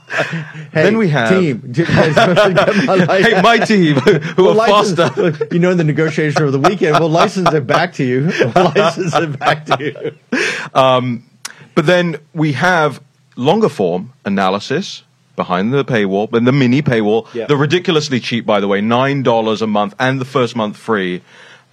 [0.72, 1.62] Hey, then we have team.
[1.76, 5.48] My hey, my team who We'll are license- faster.
[5.52, 8.30] You know, in the negotiation over the weekend, we'll license it back to you.
[8.54, 10.38] We'll license it back to you.
[10.74, 11.24] Um,
[11.74, 13.00] but then we have
[13.36, 15.02] longer form analysis
[15.36, 17.32] behind the paywall, and the mini paywall.
[17.34, 17.46] Yeah.
[17.46, 21.22] The ridiculously cheap, by the way, nine dollars a month and the first month free.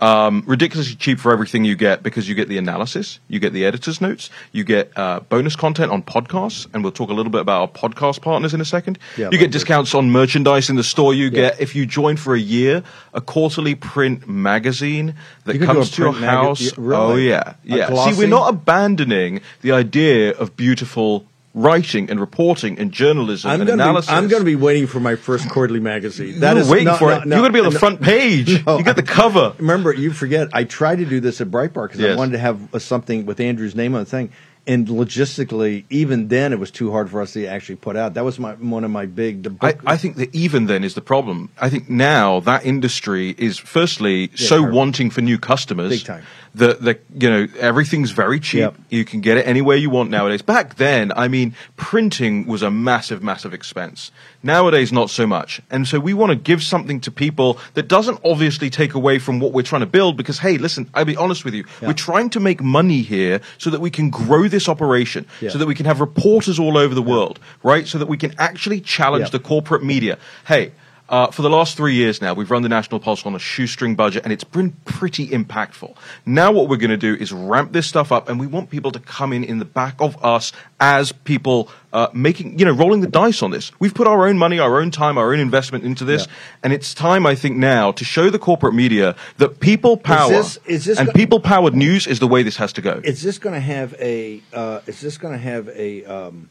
[0.01, 3.65] Um, ridiculously cheap for everything you get because you get the analysis, you get the
[3.65, 7.41] editor's notes, you get uh, bonus content on podcasts, and we'll talk a little bit
[7.41, 8.97] about our podcast partners in a second.
[9.15, 11.13] Yeah, you get discounts on merchandise in the store.
[11.13, 11.29] You Yeah.
[11.51, 12.81] get, if you join for a year,
[13.13, 15.13] a quarterly print magazine
[15.45, 16.61] that You comes to your house.
[16.61, 16.97] yeah, really?
[17.13, 18.05] Oh yeah, yeah.
[18.11, 23.67] See, we're not abandoning the idea of beautiful writing and reporting and journalism I'm and
[23.67, 24.07] gonna, be.
[24.07, 26.41] I'm gonna be waiting for my first quarterly magazine.
[26.41, 27.25] You're waiting for it.
[27.25, 28.63] You're gonna be on the front page.
[28.71, 29.53] You get the cover.
[29.57, 30.49] Remember, you forget.
[30.53, 33.39] I tried to do this at Breitbart because I wanted to have uh, something with
[33.39, 34.31] Andrew's name on the thing.
[34.67, 38.13] And logistically, even then, it was too hard for us to actually put out.
[38.13, 39.57] That was my one of my big.
[39.59, 41.49] I, I think that even then is the problem.
[41.59, 44.77] I think now that industry is firstly so terrible.
[44.77, 45.89] wanting for new customers.
[45.89, 46.23] Big time.
[46.53, 48.59] That that you know everything's very cheap.
[48.59, 48.75] Yep.
[48.89, 50.43] You can get it anywhere you want nowadays.
[50.43, 54.11] Back then, I mean, printing was a massive, massive expense.
[54.43, 55.61] Nowadays, not so much.
[55.69, 59.39] And so we want to give something to people that doesn't obviously take away from
[59.39, 60.17] what we're trying to build.
[60.17, 63.69] Because hey, listen, I'll be honest with you, we're trying to make money here so
[63.69, 65.49] that we can grow this operation, Yeah.
[65.51, 67.87] so that we can have reporters all over the world, right?
[67.87, 69.29] So that we can actually challenge Yeah.
[69.31, 70.17] the corporate media.
[70.47, 70.71] Hey,
[71.11, 73.95] uh, for the last three years now, we've run the National Pulse on a shoestring
[73.95, 75.93] budget, and it's been pretty impactful.
[76.25, 78.91] Now, what we're going to do is ramp this stuff up, and we want people
[78.91, 83.01] to come in in the back of us as people uh, making, you know, rolling
[83.01, 83.73] the dice on this.
[83.77, 86.27] We've put our own money, our own time, our own investment into this,
[86.63, 90.59] and it's time, I think, now to show the corporate media that people power this-
[90.65, 93.01] is this and go- people powered news is the way this has to go.
[93.03, 94.41] is this going to have a?
[94.53, 96.05] Uh, is this going to have a?
[96.05, 96.49] Um,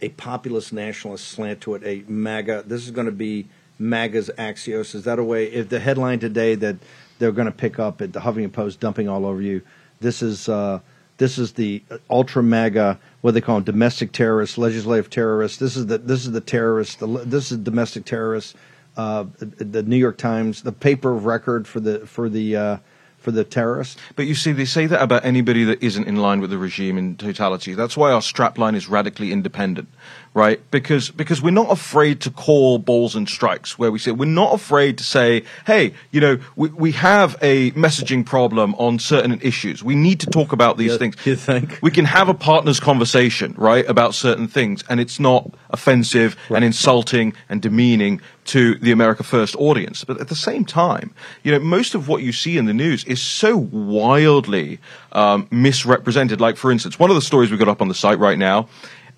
[0.00, 1.82] a populist nationalist slant to it.
[1.84, 2.64] A MAGA.
[2.66, 3.46] This is going to be
[3.82, 4.94] MAGA's Axios.
[4.94, 5.46] Is that a way?
[5.46, 6.76] If the headline today that
[7.18, 9.62] they're going to pick up at the Huffington Post dumping all over you,
[10.00, 10.80] this is uh,
[11.18, 12.98] this is the ultra MAGA.
[13.20, 15.58] What they call them, domestic terrorists, legislative terrorists.
[15.58, 16.96] This is the this is the terrorists.
[16.96, 18.54] The, this is domestic terrorists.
[18.96, 22.76] Uh, the New York Times, the paper of record for the for the uh,
[23.22, 23.96] for the terrorists.
[24.16, 26.98] But you see, they say that about anybody that isn't in line with the regime
[26.98, 27.74] in totality.
[27.74, 29.88] That's why our strapline is radically independent,
[30.34, 30.60] right?
[30.70, 33.78] Because because we're not afraid to call balls and strikes.
[33.78, 37.70] Where we say we're not afraid to say, hey, you know, we, we have a
[37.72, 39.82] messaging problem on certain issues.
[39.82, 41.16] We need to talk about these things.
[41.26, 45.50] You think we can have a partners conversation, right, about certain things, and it's not
[45.70, 50.04] offensive and insulting and demeaning to the America First audience.
[50.04, 53.04] But at the same time, you know, most of what you see in the news
[53.04, 54.80] is so wildly
[55.12, 56.40] um, misrepresented.
[56.40, 58.68] Like, for instance, one of the stories we got up on the site right now.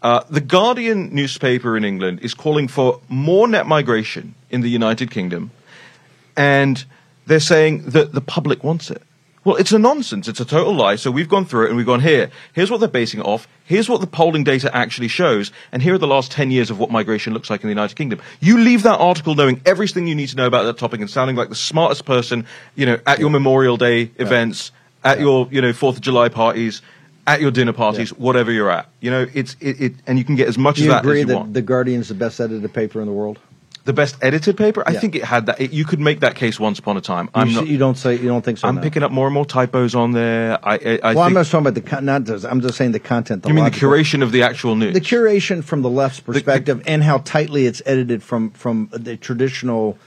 [0.05, 5.11] Uh, the Guardian newspaper in England is calling for more net migration in the United
[5.11, 5.51] Kingdom,
[6.37, 6.85] and
[7.25, 9.01] they're saying that the public wants it.
[9.45, 10.29] Well, it's a nonsense.
[10.29, 10.97] It's a total lie.
[10.97, 12.31] So we've gone through it and we've gone here.
[12.55, 13.47] Here's what they're basing it off.
[13.65, 15.53] Here's what the polling data actually shows.
[15.71, 17.95] And here are the last 10 years of what migration looks like in the United
[17.95, 18.23] Kingdom.
[18.41, 21.37] You leave that article knowing everything you need to know about that topic and sounding
[21.37, 25.73] like the smartest person, you know, at your Memorial Day events, at your, you know,
[25.73, 26.81] 4th of July parties,
[27.27, 28.89] at your dinner parties, whatever you're at.
[29.01, 31.21] You know, it's, it, it, and you can get as much Do of that agree
[31.21, 31.55] as you that want.
[31.55, 33.39] the Guardian's the best edited paper in the world?
[33.85, 34.83] The best edited paper?
[34.87, 35.01] I Yeah.
[35.01, 35.61] think it had that.
[35.61, 37.29] It, you could make that case once upon a time.
[37.35, 37.67] I'm s- not.
[37.67, 38.67] you don't say you don't think so.
[38.67, 40.59] I'm picking up more and more typos on there.
[40.67, 42.25] I, I, I well, I'm not talking about the con- not.
[42.25, 43.43] just- I'm just saying the content.
[43.43, 44.95] The you mean the curation of the actual news?
[44.95, 49.99] the curation from the left's perspective and how tightly it's edited from from the traditional,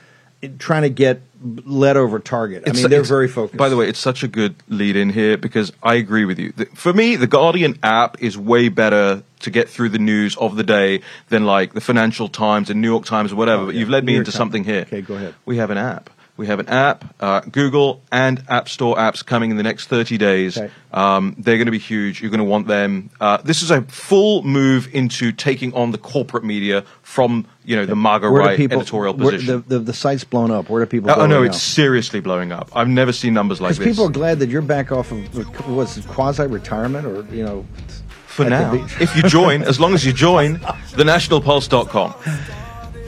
[0.60, 1.22] trying to get
[1.66, 2.64] led over target.
[2.66, 3.58] I It's- mean, they're very focused.
[3.58, 6.54] By the way, it's such a good lead in here because I agree with you.
[6.74, 10.64] For me, the Guardian app is way better to get through the news of the
[10.64, 13.64] day than like the Financial Times and New York Times or whatever.
[13.64, 14.38] Oh, but you've led me York into Times.
[14.38, 14.82] something here.
[14.88, 15.36] Okay, go ahead.
[15.46, 16.10] We have an app.
[16.38, 20.20] We have an app, uh, Google and App Store apps coming in the next 30
[20.20, 20.60] days.
[20.94, 22.22] Um, they're going to be huge.
[22.22, 23.10] You're going to want them.
[23.20, 27.86] Uh, this is a full move into taking on the corporate media from you know
[27.86, 29.64] the MAGA Where right people- editorial position.
[29.68, 30.70] the, the the site's blown up.
[30.70, 31.12] Where do people?
[31.12, 32.72] Oh, no, it's seriously blowing up.
[32.74, 33.86] I've never seen numbers like this.
[33.86, 37.66] people are glad that you're back off of was quasi retirement or you know.
[38.28, 40.58] For now, if you join, as long as you join,
[40.96, 42.14] thenationalpulse.com.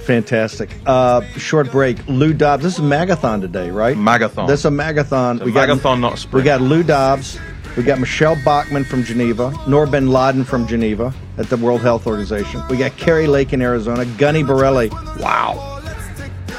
[0.06, 0.76] Fantastic.
[0.88, 1.98] Uh, short break.
[2.08, 2.64] Lou Dobbs.
[2.64, 3.96] This is Magathon today, right?
[3.96, 4.48] Magathon.
[4.48, 5.36] This is a Magathon.
[5.36, 6.34] It's a Magathon, not a sprint.
[6.34, 7.38] We got Lou Dobbs.
[7.80, 9.58] We got Michele Bachmann from Geneva.
[9.66, 12.62] Noor bin Ladin from Geneva at the World Health Organization.
[12.70, 14.04] We got Kari Lake in Arizona.
[14.18, 14.90] Gunny Borrelli.
[15.18, 15.82] Wow.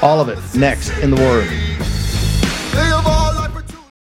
[0.01, 1.47] All of it next in the War Room.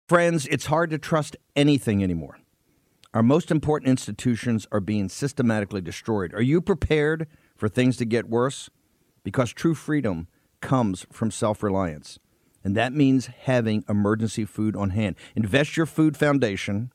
[0.10, 2.39] Friends, it's hard to trust anything anymore.
[3.13, 6.34] Our most important institutions are being systematically destroyed.
[6.34, 8.72] Are you prepared for things to get worse?
[9.24, 10.28] Because true freedom
[10.60, 12.18] comes from self reliance.
[12.63, 15.18] And that means having emergency food on hand.
[15.36, 16.91] Invest your food foundation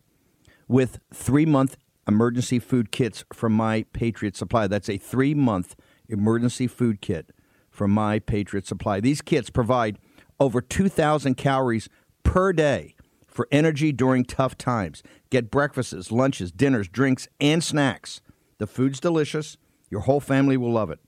[0.70, 4.68] with three month emergency food kits from My Patriot Supply.
[4.68, 5.74] That's a three month
[6.08, 7.30] emergency food kit
[7.70, 9.00] from My Patriot Supply.
[9.00, 9.98] These kits provide
[10.38, 11.88] over 2,000 calories
[12.22, 12.94] per day
[13.26, 15.02] for energy during tough times.
[15.28, 18.20] Get breakfasts, lunches, dinners, drinks, and snacks.
[18.58, 19.56] The food's delicious.
[19.90, 21.00] Your whole family will love it.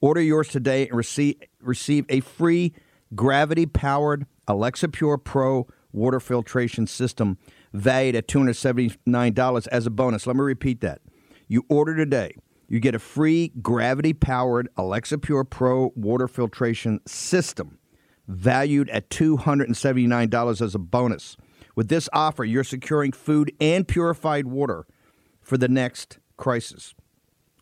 [0.00, 2.72] Order yours today and receive, receive a free
[3.14, 7.38] gravity powered Alexapure Pro water filtration system
[7.74, 10.26] valued at $279 as a bonus.
[10.26, 11.02] Let me repeat that.
[11.48, 12.36] You order today,
[12.68, 17.78] you get a free gravity powered Alexapure Pro water filtration system
[18.26, 21.36] valued at $279 as a bonus.
[21.76, 24.86] With this offer, you're securing food and purified water
[25.42, 26.94] for the next crisis.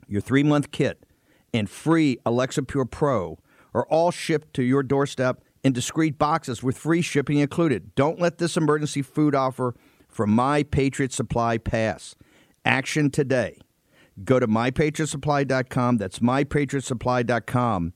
[0.07, 1.05] Your three month kit
[1.53, 3.39] and free Alexapure Pro
[3.75, 7.95] are all shipped to your doorstep in discreet boxes with free shipping included.
[7.95, 9.75] Don't let this emergency food offer
[10.13, 12.15] from My Patriot Supply pass.
[12.65, 13.59] Action today.
[14.23, 15.97] Go to mypatriotsupply.com.
[15.97, 17.93] That's mypatriotsupply.com.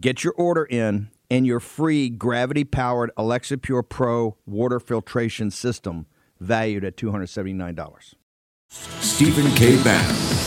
[0.00, 6.06] Get your order in and your free gravity powered Alexapure Pro water filtration system
[6.40, 8.14] valued at $279.
[8.68, 9.82] Stephen K.
[9.82, 10.41] Bannon.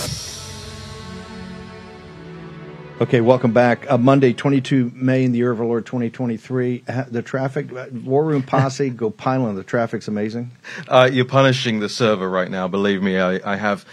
[3.02, 3.92] Okay, welcome back.
[3.92, 6.86] Uh, Monday, 22 May in the year of our Lord 2023.
[7.10, 9.56] The traffic, uh, War Room Posse, go piling.
[9.56, 10.52] The traffic's amazing.
[10.88, 12.70] Uh, you're punishing the server right now.
[12.70, 13.84] Believe me, I, I have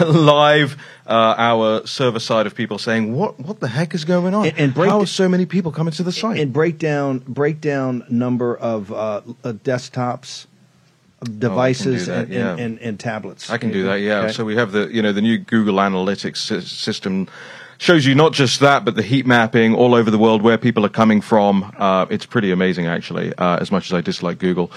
[0.00, 0.76] live
[1.08, 4.46] uh, our server side of people saying, "What what the heck is going on?
[4.46, 7.18] And- and break how are so many people coming to the site?" And break down,
[7.18, 10.46] break down number of uh, uh, desktops,
[11.20, 12.50] of devices, that, and, yeah.
[12.52, 13.50] and, and, and tablets.
[13.50, 13.96] I can do that.
[13.96, 14.20] Yeah.
[14.20, 14.32] Okay.
[14.32, 17.26] So we have the you know the new Google Analytics system
[17.82, 20.86] shows you not just that, but the heat mapping all over the world where people
[20.86, 21.74] are coming from.
[21.76, 23.34] Uh, it's pretty amazing, actually.
[23.34, 24.70] Uh, as much as I dislike Google,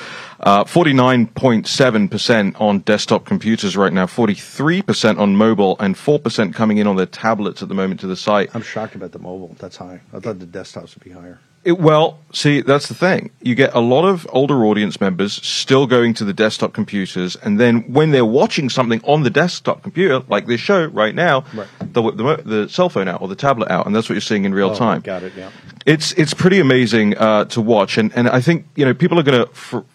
[0.65, 5.77] forty nine point seven percent on desktop computers right now, forty three percent on mobile,
[5.79, 8.49] and four percent coming in on their tablets at the moment to the site.
[8.55, 9.55] I'm shocked about the mobile.
[9.59, 10.01] That's high.
[10.11, 11.39] I thought the desktops would be higher.
[11.65, 13.31] It, well, see, that's the thing.
[13.41, 17.59] You get a lot of older audience members still going to the desktop computers, and
[17.59, 21.67] then when they're watching something on the desktop computer, like this show right now, Right.
[21.81, 24.21] the, the mo- the cell phone out or the tablet out, and that's what you're
[24.21, 25.01] seeing in real Oh, time.
[25.01, 25.33] Got it.
[25.35, 25.49] Yeah.
[25.87, 29.23] It's it's pretty amazing uh, to watch, and, and I think you know people are
[29.23, 29.85] going to,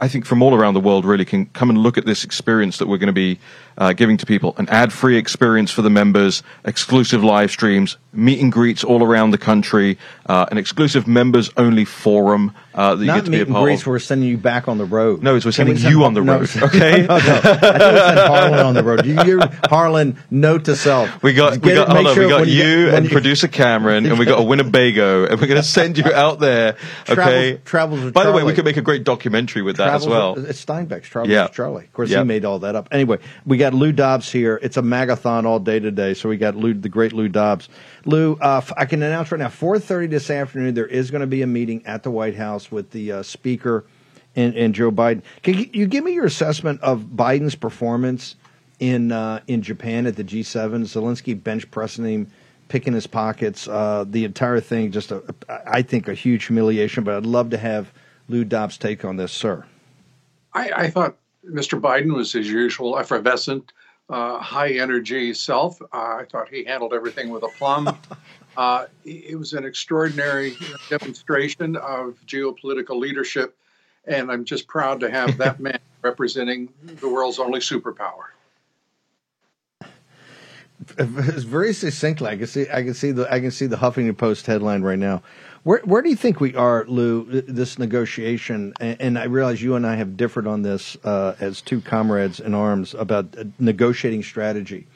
[0.00, 2.78] I think from all around the world really can come and look at this experience
[2.78, 3.38] that we're going to be
[3.78, 8.52] uh, giving to people, an ad-free experience for the members, exclusive live streams, meet and
[8.52, 13.24] greets all around the country, uh, an exclusive members-only forum uh, that you Not get
[13.26, 13.82] to be meet a and greets.
[13.82, 13.86] of.
[13.88, 15.22] We're sending you back on the road.
[15.22, 17.02] No, it's we're Can we sending send you on the no, road, okay?
[17.06, 17.14] no, no.
[17.16, 19.06] I think we send Harlan on the road.
[19.06, 20.16] You hear Harlan?
[20.30, 21.10] Note to self.
[21.22, 23.48] We got, we it- got, make hold sure we got you, get- and you- producer
[23.48, 26.76] Cameron, and we got a Winnebago, and we're going to send you out there.
[27.10, 27.58] Okay.
[27.64, 30.08] Travels- travels By the way, we could make a great documentary with that Travels as
[30.10, 30.34] well.
[30.36, 31.44] with- it's Steinbeck's Travels Yeah.
[31.44, 31.84] with Charlie.
[31.84, 32.18] Of course, Yeah.
[32.20, 32.88] he made all that up.
[32.92, 34.58] Anyway, we got Lou Dobbs here.
[34.62, 37.68] It's a magathon all day today, so we got Lou, the great Lou Dobbs.
[38.06, 41.42] Lou, uh, I can announce right now, 4.30 this afternoon, there is going to be
[41.42, 43.84] a meeting at the White House with the uh, Speaker
[44.36, 45.22] and, and Joe Biden.
[45.42, 48.36] Can you- you give me your assessment of Biden's performance
[48.78, 50.82] in uh, in Japan at the G7?
[50.84, 52.30] Zelensky bench pressing him,
[52.68, 55.22] picking his pockets, uh, the entire thing, just, a,
[55.66, 57.92] I think, a huge humiliation, but I'd love to have
[58.28, 59.64] Lou Dobbs' take on this, sir.
[60.52, 61.16] I, I thought
[61.48, 61.80] Mr.
[61.80, 63.72] Biden was his usual effervescent,
[64.08, 65.80] uh, high energy self.
[65.82, 67.88] Uh, I thought he handled everything with aplomb.
[68.56, 70.56] uh, it was an extraordinary
[70.88, 73.56] demonstration of geopolitical leadership,
[74.06, 78.30] and I'm just proud to have that man representing the world's only superpower.
[80.98, 82.28] It's very succinctly.
[82.28, 82.66] I can see.
[82.72, 83.32] I can see the.
[83.32, 85.22] I can see the Huffington Post headline right now.
[85.62, 87.42] Where Where do you think we are, Lou?
[87.42, 91.60] This negotiation, and, and I realize you and I have differed on this uh, as
[91.60, 94.86] two comrades in arms about uh, negotiating strategy.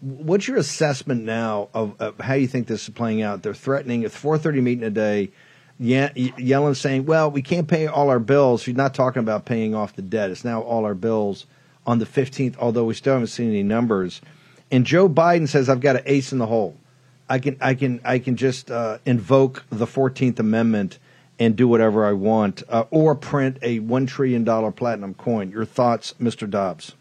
[0.00, 3.42] What's your assessment now of, of how you think this is playing out?
[3.42, 5.30] They're threatening a 4:30 meeting a day.
[5.78, 9.74] Ye- Yellen saying, "Well, we can't pay all our bills." She's not talking about paying
[9.74, 10.30] off the debt.
[10.30, 11.46] It's now all our bills
[11.86, 12.56] on the 15th.
[12.58, 14.20] Although we still haven't seen any numbers.
[14.70, 16.76] And Joe Biden says, "I've got an ace in the hole.
[17.28, 20.98] I can, I can, I can just uh, invoke the Fourteenth Amendment
[21.38, 25.64] and do whatever I want, uh, or print a one trillion dollar platinum coin." Your
[25.64, 26.48] thoughts, Mr.
[26.48, 26.92] Dobbs?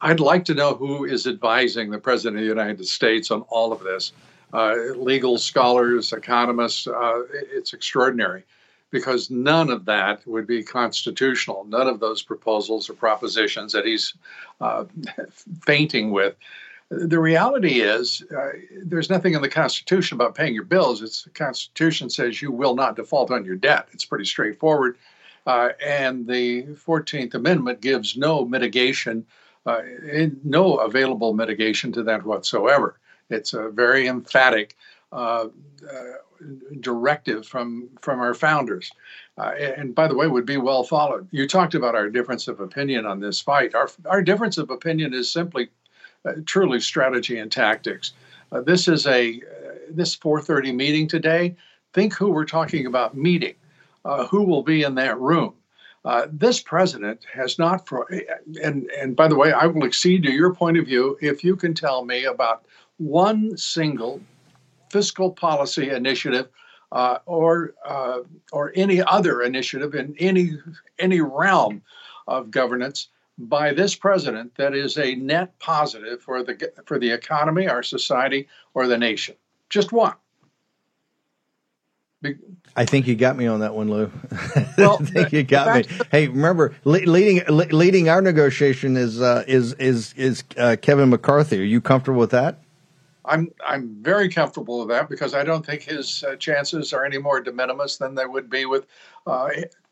[0.00, 3.72] I'd like to know who is advising the President of the United States on all
[3.72, 4.12] of this.
[4.52, 8.44] Uh, legal scholars, economists, uh, it's extraordinary
[8.90, 11.64] because none of that would be constitutional.
[11.68, 14.14] None of those proposals or propositions that he's
[14.60, 14.84] uh,
[15.60, 16.36] feinting with.
[16.90, 18.52] The reality is, uh,
[18.82, 21.02] there's nothing in the Constitution about paying your bills.
[21.02, 23.88] It's the Constitution says you will not default on your debt.
[23.92, 24.96] It's pretty straightforward.
[25.46, 29.26] Uh, and the 14th Amendment gives no mitigation,
[29.66, 32.98] uh, in- no available mitigation to that whatsoever.
[33.30, 34.76] It's a very emphatic
[35.12, 35.48] uh,
[35.90, 36.02] uh,
[36.80, 38.90] directive from from our founders,
[39.38, 41.28] uh, and by the way, would be well followed.
[41.30, 43.74] You talked about our difference of opinion on this fight.
[43.74, 45.68] Our our difference of opinion is simply,
[46.24, 48.12] uh, truly strategy and tactics.
[48.64, 49.42] This is a
[49.90, 51.56] this 4:30 meeting today.
[51.92, 53.54] Think who we're talking about meeting.
[54.04, 55.54] Uh, who will be in that room?
[56.04, 58.08] Uh, this president has not, for,
[58.62, 61.56] and and by the way, I will accede to your point of view if you
[61.56, 62.64] can tell me about
[62.98, 64.20] one single
[64.90, 66.48] fiscal policy initiative
[66.92, 68.20] uh, or uh,
[68.52, 70.52] or any other initiative in any
[70.98, 71.82] any realm
[72.26, 77.68] of governance by this president that is a net positive for the for the economy,
[77.68, 79.34] our society, or the nation.
[79.68, 80.14] Just one.
[82.74, 84.10] I think you got me on that one, Lou.
[84.76, 85.96] Well, I think you got me.
[86.10, 91.60] Hey, remember leading leading our negotiation is uh, is is is uh, Kevin McCarthy.
[91.60, 92.60] Are you comfortable with that?
[93.24, 97.18] I'm I'm very comfortable with that because I don't think his uh, chances are any
[97.18, 98.86] more de minimis than they would be with
[99.26, 99.48] uh,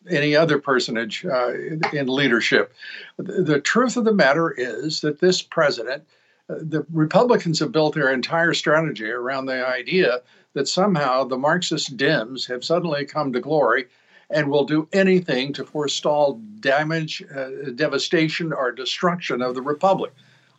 [0.08, 1.52] any other personage uh,
[1.92, 2.72] in leadership.
[3.18, 6.04] The, the, truth of the matter is that this president,
[6.48, 10.20] the Republicans have built their entire strategy around the idea
[10.54, 13.86] that somehow the Marxist Dems have suddenly come to glory
[14.30, 20.12] and will do anything to forestall damage, uh, devastation, or destruction of the republic.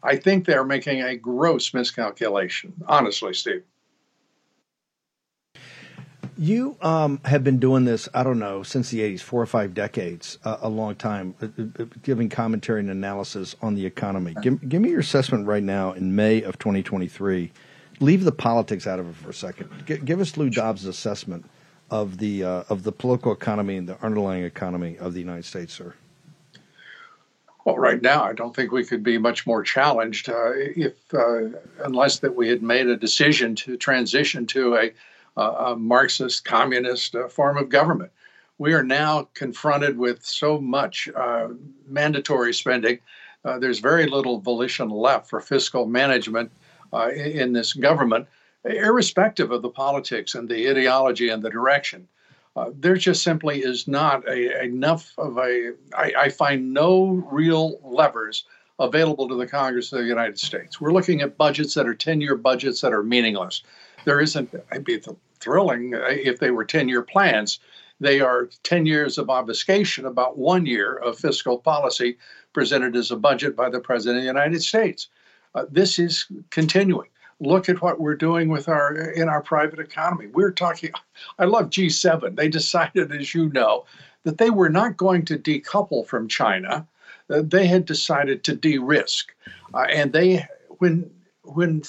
[0.03, 3.63] I think they're making a gross miscalculation, honestly, Steve.
[6.37, 9.73] You um, have been doing this, I don't know, since the 80s, four or five
[9.73, 14.35] decades, uh, a long time, uh, uh, giving commentary and analysis on the economy.
[14.43, 17.51] Give, give, me your assessment right now in May of 2023.
[17.99, 19.69] Leave the politics out of it for a second.
[19.87, 21.43] G- give us Lou Dobbs' assessment
[21.89, 25.73] of the uh, of the political economy and the underlying economy of the United States,
[25.73, 25.95] sir.
[27.65, 31.57] Well, right now, I don't think we could be much more challenged uh, if, uh,
[31.83, 34.91] unless that we had made a decision to transition to a,
[35.37, 38.11] a Marxist, communist uh, form of government.
[38.57, 41.49] We are now confronted with so much uh,
[41.87, 42.99] mandatory spending.
[43.45, 46.51] Uh, there's very little volition left for fiscal management
[47.13, 48.27] in this government,
[48.63, 52.07] irrespective of the politics and the ideology and the direction.
[52.55, 55.73] Uh, there just simply is not a, enough of a.
[55.95, 58.45] I, I find no real levers
[58.79, 60.81] available to the Congress of the United States.
[60.81, 63.61] We're looking at budgets that are 10 year budgets that are meaningless.
[64.05, 64.97] There isn't, I'd be
[65.39, 67.59] thrilling uh, if they were 10 year plans.
[67.99, 72.17] They are 10 years of obfuscation about one year of fiscal policy
[72.53, 75.07] presented as a budget by the President of the United States.
[75.55, 77.09] Uh, this is continuing
[77.39, 80.27] look at what we're doing with our in our private economy.
[80.27, 80.91] We're talking.
[81.39, 82.35] I love G7.
[82.35, 83.85] They decided, as you know,
[84.23, 86.87] that they were not going to decouple from China.
[87.29, 89.33] Uh, they had decided to de-risk,
[89.73, 90.45] uh, and they
[90.79, 91.09] when
[91.43, 91.83] when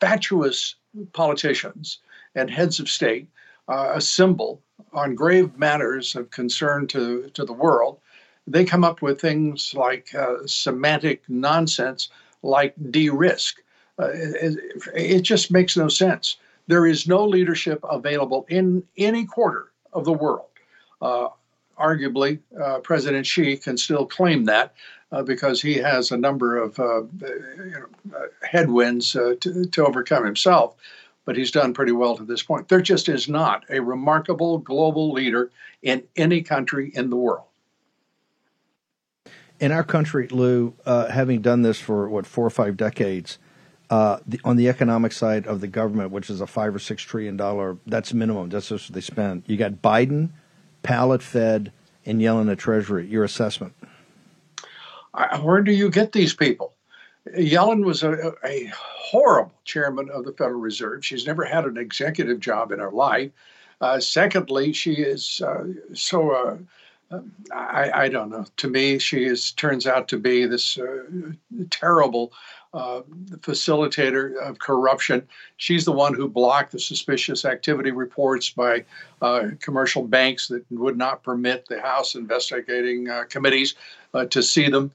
[0.00, 0.74] fatuous
[1.12, 1.98] politicians
[2.34, 3.28] and heads of state
[3.68, 4.60] uh, assemble
[4.92, 7.98] on grave matters of concern to, to the world,
[8.46, 12.10] they come up with things like uh, semantic nonsense
[12.42, 13.62] like de risk.
[13.98, 14.58] Uh, it,
[14.94, 16.36] it just makes no sense.
[16.66, 20.46] There is no leadership available in any quarter of the world.
[21.00, 21.28] Uh,
[21.78, 24.74] arguably, uh, President Xi can still claim that
[25.12, 27.74] uh, because he has a number of uh, you
[28.06, 30.76] know, uh, headwinds to, to overcome himself,
[31.24, 32.68] but he's done pretty well to this point.
[32.68, 35.50] There just is not a remarkable global leader
[35.82, 37.46] in any country in the world.
[39.60, 43.38] In our country, Lou, having done this for what four or five decades,
[43.90, 47.02] uh, the, on the economic side of the government, which is a five or six
[47.02, 48.48] trillion dollar, that's minimum.
[48.48, 49.44] That's just what they spend.
[49.46, 50.30] You got Biden,
[50.82, 51.72] Powell at fed,
[52.04, 53.06] and Yellen at Treasury.
[53.06, 53.74] Your assessment?
[55.40, 56.74] Where do you get these people?
[57.36, 58.72] Yellen was a, a,
[59.04, 61.04] horrible chairman of the Federal Reserve.
[61.04, 63.30] She's never had an executive job in her life.
[63.80, 66.30] Uh, secondly, she is uh, so.
[66.30, 66.56] Uh,
[67.52, 68.46] I, I, don't know.
[68.56, 71.04] To me, she is turns out to be this uh,
[71.70, 72.32] terrible
[72.72, 73.02] uh,
[73.36, 75.28] facilitator of corruption.
[75.58, 78.84] She's the one who blocked the suspicious activity reports by
[79.22, 83.76] uh, commercial banks that would not permit the House investigating uh, committees
[84.14, 84.90] uh, to see them,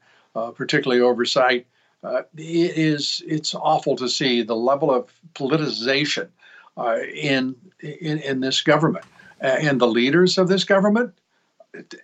[0.56, 1.68] particularly oversight.
[2.04, 6.30] Uh, it is it's awful to see the level of politicization
[7.14, 9.06] in, in in this government
[9.42, 11.14] and the leaders of this government.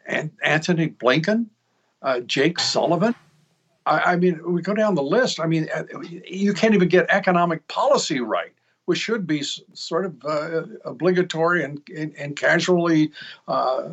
[0.05, 1.47] And Antony Blinken,
[2.25, 3.15] Jake Sullivan.
[3.85, 5.39] I, I mean, we go down the list.
[5.39, 8.51] I mean, uh, you can't even get economic policy right
[8.85, 9.43] which should be
[9.73, 13.11] sort of uh, obligatory and, and, and casually,
[13.47, 13.89] uh,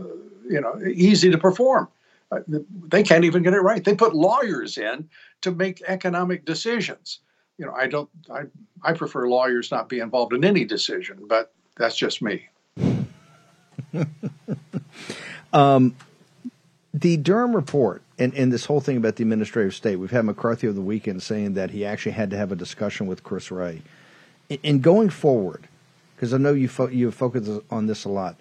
[0.48, 1.88] you know, easy to perform.
[2.30, 2.40] Uh,
[2.88, 3.84] they can't even get it right.
[3.84, 5.08] They put lawyers in
[5.42, 7.20] to make economic decisions.
[7.58, 8.08] You know, I don't.
[8.30, 8.42] I
[8.82, 12.48] I prefer lawyers not be involved in any decision, but That's just me.
[15.52, 15.94] Um,
[16.94, 20.66] the Durham report and, and this whole thing about the administrative state, we've had McCarthy
[20.66, 23.82] over the weekend saying that he actually had to have a discussion with Chris Wray.
[24.48, 25.68] In, in going forward,
[26.16, 28.36] because I know you fo- you focus on this a lot,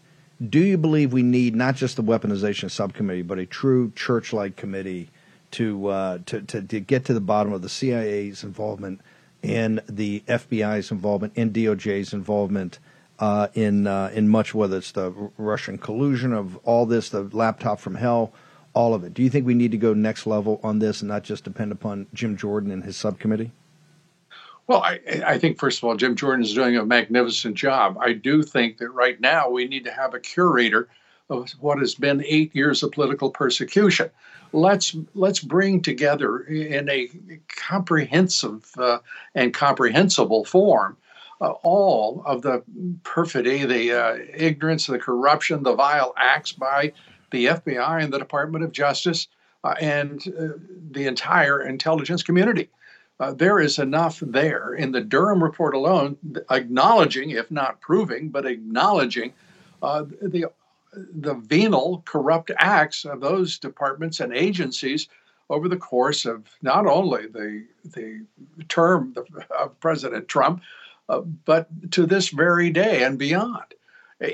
[0.49, 5.09] do you believe we need not just the weaponization subcommittee, but a true church-like committee
[5.51, 9.01] to, uh, to, to to get to the bottom of the CIA's involvement
[9.43, 12.79] and the FBI's involvement and DOJ's involvement
[13.19, 17.79] uh, in uh, in much whether it's the Russian collusion of all this, the laptop
[17.79, 18.33] from hell,
[18.73, 19.13] all of it.
[19.13, 21.71] Do you think we need to go next level on this and not just depend
[21.71, 23.51] upon Jim Jordan and his subcommittee?
[24.67, 27.97] Well, I, I think, first of all, Jim Jordan is doing a magnificent job.
[27.99, 30.87] I do think that right now we need to have a curator
[31.31, 34.09] of what has been eight years of political persecution.
[34.53, 37.09] Let's let's bring together in a
[37.47, 38.99] comprehensive uh,
[39.33, 40.97] and comprehensible form
[41.41, 42.63] uh, all of the
[43.03, 46.93] perfidy, the uh, ignorance, the corruption, the vile acts by
[47.31, 49.27] the FBI and the Department of Justice
[49.63, 50.57] uh, and uh,
[50.91, 52.69] the entire intelligence community.
[53.19, 56.17] Uh, there is enough there in the Durham report alone,
[56.49, 59.33] acknowledging, if not proving, but acknowledging
[59.81, 60.45] uh, the
[60.93, 65.07] the venal, corrupt acts of those departments and agencies
[65.49, 68.25] over the course of not only the the
[68.69, 69.15] term
[69.57, 70.61] of President Trump,
[71.09, 73.73] uh, but to this very day and beyond.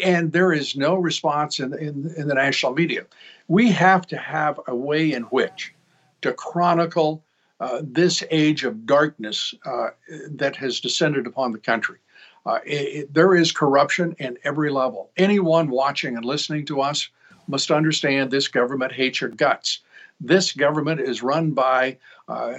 [0.03, 3.05] And there is no response in, in, in the national media.
[3.47, 5.73] We have to have a way in which
[6.21, 7.23] to chronicle
[7.59, 9.89] uh, this age of darkness uh,
[10.29, 11.97] that has descended upon the country.
[12.45, 15.11] Uh, it, it, there is corruption in every level.
[15.17, 17.09] Anyone watching and listening to us
[17.47, 19.79] must understand this government hates your guts.
[20.19, 22.53] This government is run by uh,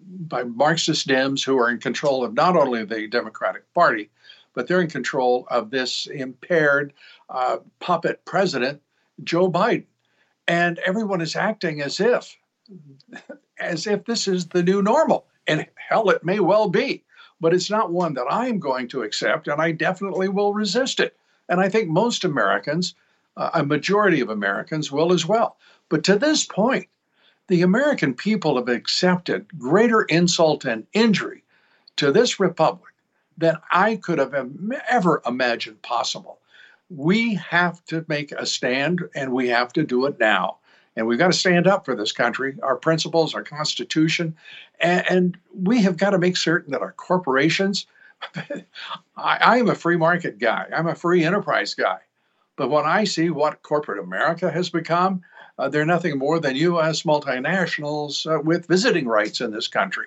[0.00, 4.10] by Marxist Dems who are in control of not only the Democratic Party,
[4.54, 6.92] but they're in control of this impaired
[7.30, 8.80] uh, puppet president,
[9.24, 9.86] Joe Biden.
[10.48, 12.36] And everyone is acting as if,
[13.58, 15.26] as if this is the new normal.
[15.46, 17.02] And hell, it may well be,
[17.42, 21.16] but it's not one that I'm going to accept, and I definitely will resist it.
[21.48, 22.94] And I think most Americans,
[23.36, 25.56] uh, a majority of Americans, will as well.
[25.88, 26.86] But to this point,
[27.48, 31.42] the American people have accepted greater insult and injury
[31.96, 32.94] to this republic
[33.36, 34.34] than I could have
[34.88, 36.38] ever imagined possible.
[36.90, 40.58] We have to make a stand, and we have to do it now.
[40.96, 44.36] And we've got to stand up for this country, our principles, our Constitution,
[44.80, 47.86] and, and we have got to make certain that our corporations.
[49.16, 50.66] I, am a free market guy.
[50.74, 51.98] I'm a free enterprise guy.
[52.56, 55.22] But when I see what corporate America has become,
[55.58, 57.02] uh, they're nothing more than U.S.
[57.02, 60.06] multinationals uh, with visiting rights in this country.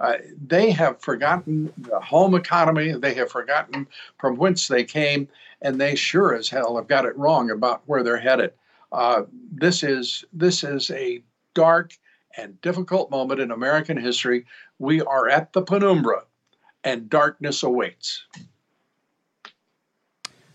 [0.00, 0.14] Uh,
[0.46, 2.92] they have forgotten the home economy.
[2.92, 3.86] They have forgotten
[4.18, 5.28] from whence they came,
[5.60, 8.52] and they sure as hell have got it wrong about where they're headed.
[8.92, 11.22] Uh, this is this is a
[11.54, 11.92] dark
[12.36, 14.44] and difficult moment in American history.
[14.78, 16.24] We are at the penumbra,
[16.84, 18.26] and darkness awaits.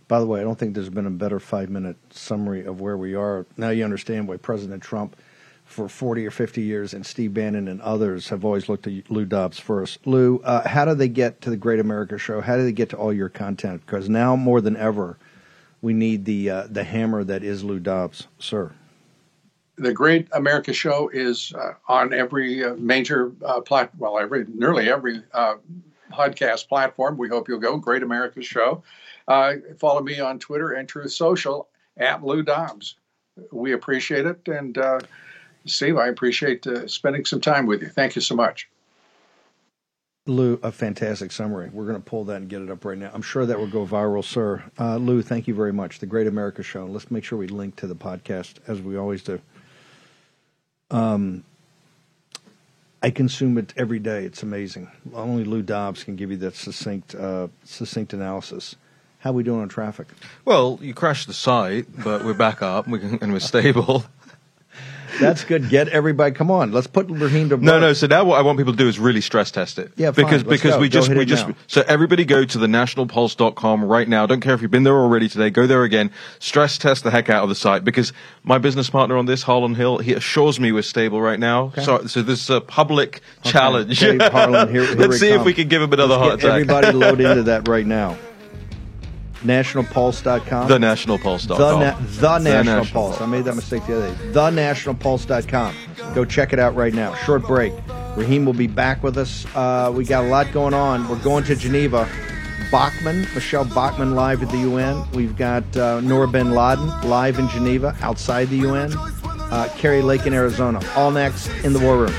[0.07, 2.97] By the way, I don't think there's been a better five minute summary of where
[2.97, 3.45] we are.
[3.57, 5.17] Now you understand why President Trump,
[5.65, 9.25] for 40 or 50 years, and Steve Bannon and others have always looked at Lou
[9.25, 10.05] Dobbs first.
[10.07, 12.39] Lou, uh, how do they get to the Great America Show?
[12.39, 13.85] How do they get to all your content?
[13.85, 15.17] Because now more than ever,
[15.87, 18.73] we need the uh, the hammer that is Lou Dobbs, sir.
[19.77, 24.89] The Great America Show is uh, on every uh, major uh, plat, well, every nearly
[24.89, 25.55] every uh,
[26.11, 27.17] podcast platform.
[27.17, 27.77] We hope you'll go.
[27.77, 28.83] Great America Show.
[29.29, 32.95] Uh, follow me on Twitter and Truth Social at Lou Dobbs.
[33.53, 34.45] We appreciate it.
[34.45, 34.77] And
[35.67, 37.87] Steve, I appreciate spending some time with you.
[37.87, 38.67] Thank you so much.
[40.27, 41.69] Lou, a fantastic summary.
[41.71, 43.11] We're going to pull that and get it up right now.
[43.13, 44.63] I'm sure that will go viral, sir.
[44.79, 45.99] Uh, Lou, thank you very much.
[45.99, 46.85] The Great America Show.
[46.85, 49.39] Let's make sure we link to the podcast as we always do.
[50.91, 51.43] Um,
[53.01, 54.25] I consume it every day.
[54.25, 54.91] It's amazing.
[55.13, 58.75] Only Lou Dobbs can give you that succinct, uh, succinct analysis.
[59.19, 60.07] How are we doing on traffic?
[60.45, 64.05] Well, you crashed the site, but we're back up and, we can, and we're stable.
[65.19, 65.69] That's good.
[65.69, 66.33] Get everybody.
[66.35, 67.81] Come on, let's put Raheem to No, work.
[67.81, 67.93] no.
[67.93, 69.91] So now what I want people to do is really stress test it.
[69.95, 70.25] Yeah, fine.
[70.25, 70.79] because because go.
[70.79, 71.55] we just we just now.
[71.67, 74.25] so everybody go to the nationalpulse.com right now.
[74.25, 75.49] Don't care if you've been there already today.
[75.49, 76.11] Go there again.
[76.39, 78.13] Stress test the heck out of the site because
[78.43, 81.71] my business partner on this, Harlan Hill, he assures me we're stable right now.
[81.83, 83.99] So so this is a public challenge.
[83.99, 86.49] Dave Harlan, here- here Let's see if we can give him another Let's heart get
[86.49, 86.61] attack.
[86.69, 88.17] Everybody load into that right now.
[89.47, 90.67] Nationalpulse.com.
[90.67, 91.57] The nationalpulse.com.
[91.57, 93.21] The, na- the, The National National Pulse.
[93.21, 94.31] I made that mistake the other day.
[94.33, 95.75] TheNationalPulse.com.
[96.13, 97.15] Go check it out right now.
[97.15, 97.73] Short break.
[98.15, 99.45] Raheem will be back with us.
[99.55, 101.07] Uh, we got a lot going on.
[101.07, 102.09] We're going to Geneva.
[102.71, 105.09] Bachmann, Michele Bachmann live at the UN.
[105.11, 108.91] We've got uh, Noor bin Ladin live in Geneva outside the UN.
[108.97, 110.81] Uh, Kari Lake in Arizona.
[110.95, 112.13] All next in the War Room.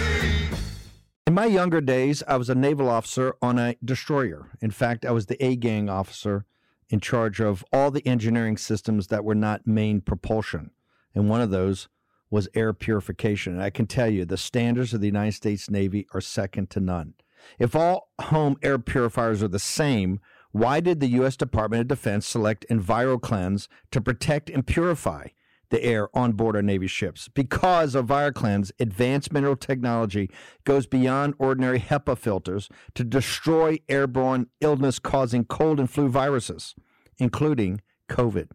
[1.26, 4.48] In my younger days, I was a naval officer on a destroyer.
[4.62, 6.46] In fact, I was the A gang officer
[6.90, 10.70] in charge of all the engineering systems that were not main propulsion.
[11.14, 11.88] And one of those
[12.30, 13.54] was air purification.
[13.54, 16.80] And I can tell you, the standards of the United States Navy are second to
[16.80, 17.14] none.
[17.58, 20.20] If all home air purifiers are the same,
[20.52, 21.36] why did the U.S.
[21.36, 25.28] Department of Defense select EnviroKlenz to protect and purify
[25.70, 27.28] the air on board our Navy ships?
[27.28, 30.30] Because EnviroKlenz advanced mineral technology
[30.64, 36.74] goes beyond ordinary HEPA filters to destroy airborne illness causing cold and flu viruses,
[37.18, 38.48] including COVID.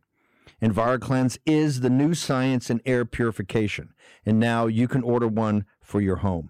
[0.61, 3.93] EnviroKlenz is the new science in air purification,
[4.26, 6.49] and now you can order one for your home.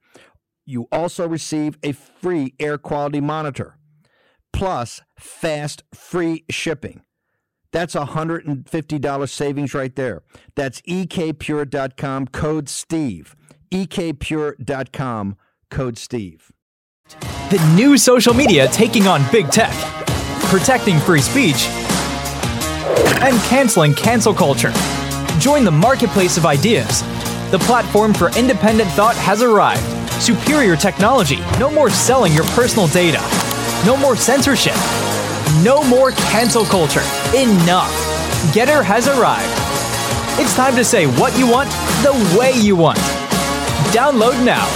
[0.65, 3.77] You also receive a free air quality monitor
[4.53, 7.01] plus fast free shipping.
[7.71, 10.23] That's a $150 savings right there.
[10.55, 13.35] That's ekpure.com code STEVE.
[13.71, 15.37] ekpure.com
[15.69, 16.51] code STEVE.
[17.49, 19.73] The new social media taking on big tech,
[20.49, 21.67] protecting free speech,
[23.21, 24.71] and canceling cancel culture.
[25.39, 27.01] Join the marketplace of ideas.
[27.51, 30.00] The platform for independent thought has arrived.
[30.21, 31.39] Superior technology.
[31.57, 33.19] No more selling your personal data.
[33.87, 34.75] No more censorship.
[35.63, 37.01] No more cancel culture.
[37.35, 37.89] Enough.
[38.53, 39.51] Gettr has arrived.
[40.39, 41.71] It's time to say what you want
[42.03, 42.99] the way you want.
[43.89, 44.67] Download now.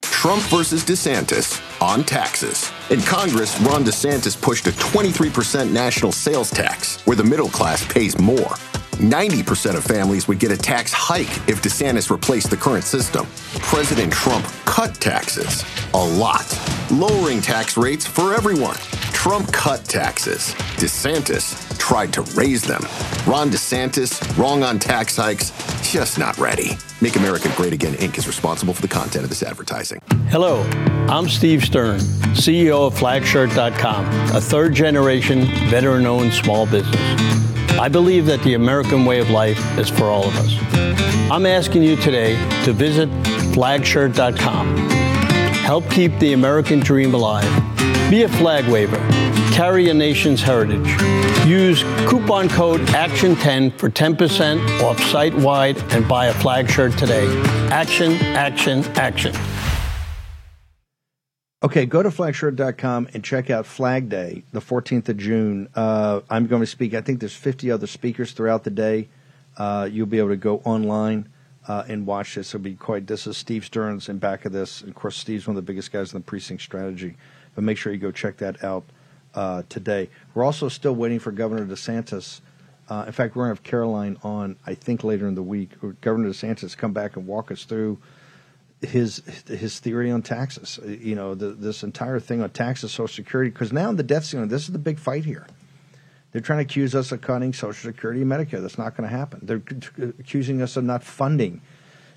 [0.00, 2.72] Trump versus DeSantis on taxes.
[2.88, 8.18] In Congress, Ron DeSantis pushed a 23% national sales tax, where the middle class pays
[8.18, 8.54] more.
[8.92, 13.26] 90% of families would get a tax hike if DeSantis replaced the current system.
[13.60, 15.64] President Trump cut taxes
[15.94, 16.46] a lot,
[16.90, 18.76] lowering tax rates for everyone.
[19.22, 20.52] Trump cut taxes.
[20.78, 22.80] DeSantis tried to raise them.
[23.24, 25.52] Ron DeSantis, wrong on tax hikes,
[25.88, 26.72] just not ready.
[27.00, 28.18] Make America Great Again Inc.
[28.18, 30.00] is responsible for the content of this advertising.
[30.28, 30.62] Hello,
[31.08, 32.00] I'm Steve Stern,
[32.34, 37.00] CEO of Flagshirt.com, a third generation veteran owned small business.
[37.78, 41.30] I believe that the American way of life is for all of us.
[41.30, 43.08] I'm asking you today to visit
[43.54, 44.76] flagshirt.com.
[45.62, 47.72] Help keep the American dream alive.
[48.10, 49.01] Be a flag waver.
[49.52, 50.88] Carry a nation's heritage.
[51.46, 57.26] Use coupon code ACTION10 for 10% off site wide and buy a flag shirt today.
[57.70, 59.34] Action, action, action.
[61.62, 65.68] Okay, go to flagshirt.com and check out Flag Day, the 14th of June.
[65.74, 66.94] Uh, I'm going to speak.
[66.94, 69.10] I think there's 50 other speakers throughout the day.
[69.58, 71.28] Uh, you'll be able to go online
[71.68, 72.54] uh, and watch this.
[72.54, 73.06] It'll be quite.
[73.06, 74.80] This is Steve Stearns in back of this.
[74.80, 77.16] And of course, Steve's one of the biggest guys in the precinct strategy.
[77.54, 78.84] But make sure you go check that out
[79.34, 80.10] uh, today.
[80.34, 82.40] We're also still waiting for Governor DeSantis.
[82.88, 85.70] Uh, in fact, we're going to have Caroline on, I think, later in the week.
[86.00, 87.98] Governor DeSantis come back and walk us through
[88.80, 90.78] his his theory on taxes.
[90.82, 94.02] Uh, You know, the, this entire thing on taxes, Social Security, because now in the
[94.02, 94.48] debt ceiling.
[94.48, 95.46] This is the big fight here.
[96.32, 98.60] They're trying to accuse us of cutting Social Security and Medicare.
[98.62, 99.40] That's not going to happen.
[99.42, 99.62] They're
[100.18, 101.60] accusing us of not funding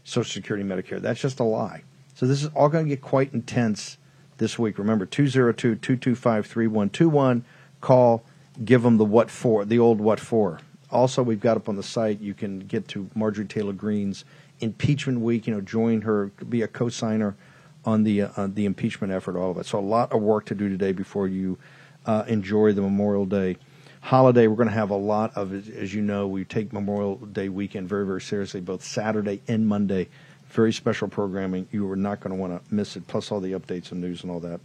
[0.03, 1.01] Social Security and Medicare.
[1.01, 1.83] That's just a lie.
[2.15, 3.97] So this is all going to get quite intense
[4.37, 4.77] this week.
[4.77, 7.43] Remember, 202 225 3121.
[7.81, 8.23] Call,
[8.63, 10.59] give them the what for, the old what for.
[10.91, 14.23] Also, we've got up on the site, you can get to Marjorie Taylor Greene's
[14.61, 17.35] impeachment week, you know, join her, be a co signer
[17.83, 19.65] on the, uh, the impeachment effort, all of it.
[19.65, 21.57] So, a lot of work to do today before you
[22.05, 23.57] uh, enjoy the Memorial Day
[24.01, 24.47] holiday.
[24.47, 27.89] We're going to have a lot of, as you know, we take Memorial Day weekend
[27.89, 30.07] very, very seriously, both Saturday and Monday.
[30.55, 31.67] Very special programming.
[31.73, 34.23] You are not going to want to miss it, plus all the updates and news
[34.23, 34.61] and all that,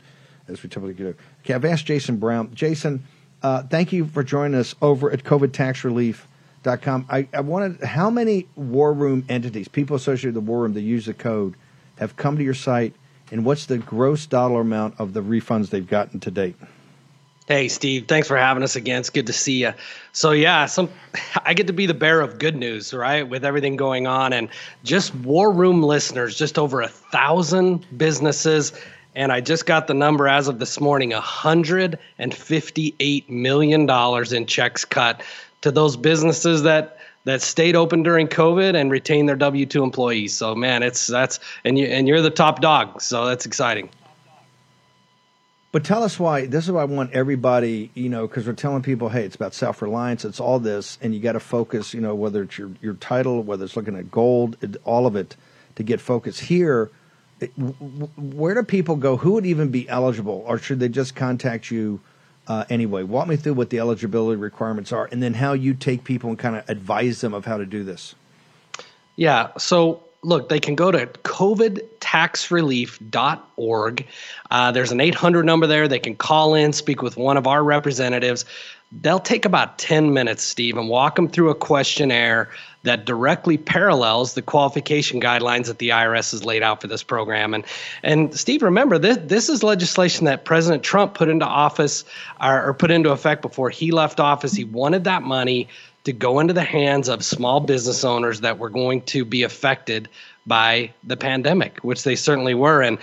[0.47, 1.17] as we typically do.
[1.41, 2.55] Okay, I've asked Jason Brown.
[2.55, 3.03] Jason,
[3.43, 7.07] uh, thank you for joining us over at COVIDTaxRelief.com.
[7.11, 10.83] I, I wanted, how many War Room entities, people associated with the War Room that
[10.83, 11.57] use the code,
[11.99, 12.95] have come to your site,
[13.33, 16.55] and what's the gross dollar amount of the refunds they've gotten to date?
[17.51, 19.01] Hey, Steve, thanks for having us again.
[19.01, 19.73] It's good to see you.
[20.13, 20.89] So, yeah, some
[21.45, 23.29] I get to be the bearer of good news, right?
[23.29, 24.49] With everything going on, and
[24.85, 28.73] just War Room listeners, just over a thousand businesses
[29.17, 33.91] And I just got the number as of this morning $158 million
[34.33, 35.21] in checks cut
[35.63, 40.37] to those businesses that that stayed open during COVID and retained their W two employees.
[40.37, 43.91] So man, it's that's and you and you're the top dog, so that's exciting.
[45.73, 46.47] But tell us why.
[46.47, 49.55] This is why I want everybody, you know, because we're telling people, hey, it's about
[49.55, 50.25] self reliance.
[50.25, 51.95] It's all this, and you got to focus.
[51.95, 55.37] You know, whether it's your your title, whether it's looking at gold, all of it,
[55.77, 56.91] to get focus here.
[57.41, 59.17] W- where do people go?
[59.17, 62.01] Who would even be eligible, or should they just contact you
[62.49, 63.05] uh, anyway?
[63.05, 66.39] Walk me through what the eligibility requirements are, and then how you take people and
[66.39, 68.17] kind of advise them of how to do this.
[69.15, 69.51] Yeah.
[69.57, 74.07] So look, they can go to covidtaxrelief.org.
[74.51, 75.89] Uh, there's an 800 number there.
[75.89, 78.47] They can call in, speak with one of our representatives.
[79.03, 82.51] They'll take about 10 minutes, Steve, and walk them through a questionnaire
[82.83, 87.55] that directly parallels the qualification guidelines that the IRS has laid out for this program.
[87.55, 87.65] And
[88.03, 92.05] and Steve, remember this this is legislation that President Trump put into office
[92.41, 94.55] or, or put into effect before he left office.
[94.55, 95.69] He wanted that money
[96.05, 100.09] to go into the hands of small business owners that were going to be affected
[100.47, 102.83] by the pandemic, which they certainly were.
[102.83, 102.99] And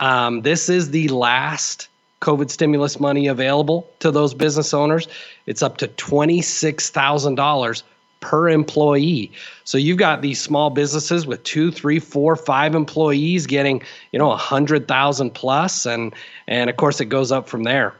[0.00, 1.88] um, this is the last
[2.20, 5.08] COVID stimulus money available to those business owners.
[5.46, 7.82] It's up to $26,000
[8.20, 9.30] per employee.
[9.64, 13.82] So you've got these small businesses with two, three, four, five employees getting,
[14.12, 16.14] you know, a hundred thousand plus, and
[16.46, 17.94] and of course it goes up from there.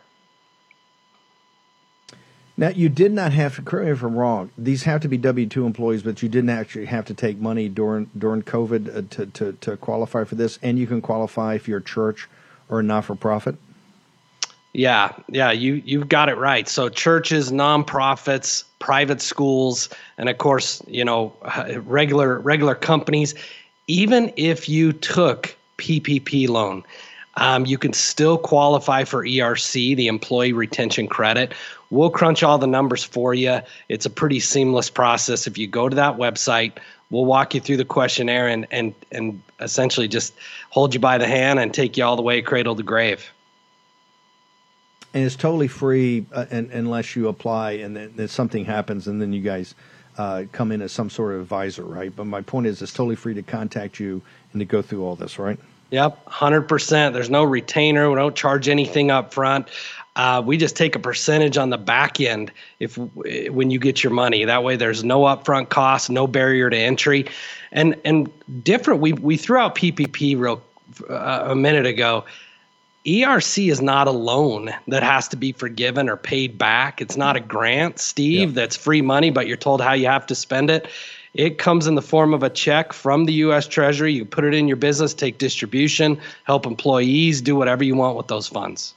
[2.57, 5.16] Now, you did not have to, correct me if I'm wrong, these have to be
[5.16, 9.03] W 2 employees, but you didn't actually have to take money during during COVID uh,
[9.11, 12.28] to, to, to qualify for this, and you can qualify if you're a church
[12.68, 13.57] or a not for profit?
[14.74, 16.66] Yeah, yeah, you you've got it right.
[16.66, 21.34] So churches, nonprofits, private schools, and of course, you know,
[21.84, 23.34] regular regular companies.
[23.86, 26.84] Even if you took PPP loan,
[27.37, 31.53] um, you can still qualify for ERC, the Employee Retention Credit.
[31.91, 33.61] We'll crunch all the numbers for you.
[33.89, 35.47] It's a pretty seamless process.
[35.47, 36.72] If you go to that website,
[37.11, 40.35] we'll walk you through the questionnaire and and and essentially just
[40.70, 43.30] hold you by the hand and take you all the way cradle to grave
[45.14, 49.20] and it's totally free uh, and, unless you apply and then, then, something happens and
[49.20, 49.74] then you guys
[50.18, 52.14] uh, come in as some sort of advisor, right?
[52.14, 54.22] But my point is, it's totally free to contact you
[54.53, 55.59] and to go through all this, right?
[55.93, 57.14] Yep, hundred percent.
[57.14, 58.09] There's no retainer.
[58.09, 59.68] We don't charge anything up front.
[60.16, 64.12] Uh, we just take a percentage on the back end if when you get your
[64.12, 64.45] money.
[64.45, 67.26] That way, there's no upfront cost, no barrier to entry,
[67.72, 68.30] and and
[68.64, 69.01] different.
[69.01, 70.62] We we threw out PPP real
[71.09, 72.24] uh, a minute ago
[73.05, 77.01] ERC is not a loan that has to be forgiven or paid back.
[77.01, 80.34] It's not a grant, Steve, that's free money, but you're told how you have to
[80.34, 80.86] spend it.
[81.35, 83.66] It comes in the form of a check from the U.S.
[83.66, 84.12] Treasury.
[84.12, 88.28] You put it in your business, take distribution, help employees, do whatever you want with
[88.28, 88.95] those funds.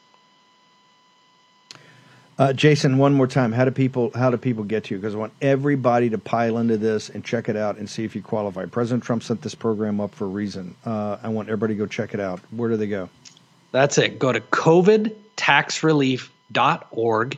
[2.38, 3.54] Uh, Jason, one more time.
[3.54, 5.00] How do people how do people get to you?
[5.00, 8.14] Because I want everybody to pile into this and check it out and see if
[8.14, 8.66] you qualify.
[8.66, 10.76] President Trump sent this program up for a reason.
[10.86, 12.42] Uh, I want everybody to go check it out.
[12.52, 13.08] Where do they go?
[13.72, 14.20] That's it.
[14.20, 17.38] Go to covidtaxrelief.org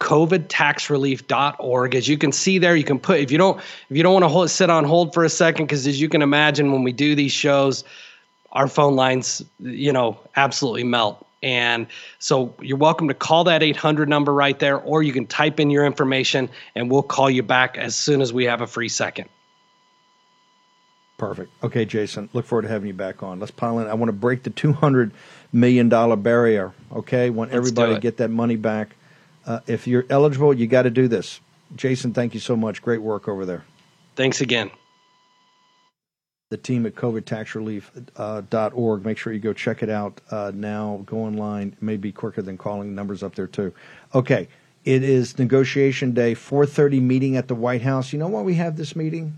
[0.00, 4.14] covidtaxrelief.org as you can see there you can put if you don't if you don't
[4.14, 6.82] want to hold, sit on hold for a second because as you can imagine when
[6.82, 7.84] we do these shows
[8.52, 11.26] our phone lines you know absolutely melt.
[11.42, 11.86] And
[12.18, 15.70] so you're welcome to call that 800 number right there or you can type in
[15.70, 19.28] your information and we'll call you back as soon as we have a free second.
[21.18, 21.50] Perfect.
[21.62, 23.38] Okay jason look forward to having you back on.
[23.38, 23.86] Let's pile in.
[23.86, 25.12] I want to break the 200
[25.52, 26.72] million dollar barrier.
[26.92, 28.96] Okay, want Let's everybody to get that money back.
[29.46, 31.40] Uh, if you're eligible, you got to do this.
[31.76, 32.82] Jason, thank you so much.
[32.82, 33.64] Great work over there.
[34.16, 34.70] Thanks again.
[36.50, 39.00] The team at covidtaxrelief.org.
[39.00, 41.02] Uh, Make sure you go check it out uh, now.
[41.06, 41.68] Go online.
[41.68, 43.72] It may be quicker than calling numbers up there too.
[44.14, 44.48] Okay,
[44.84, 46.34] it is negotiation day.
[46.34, 48.12] 4:30 meeting at the White House.
[48.12, 49.36] You know why we have this meeting?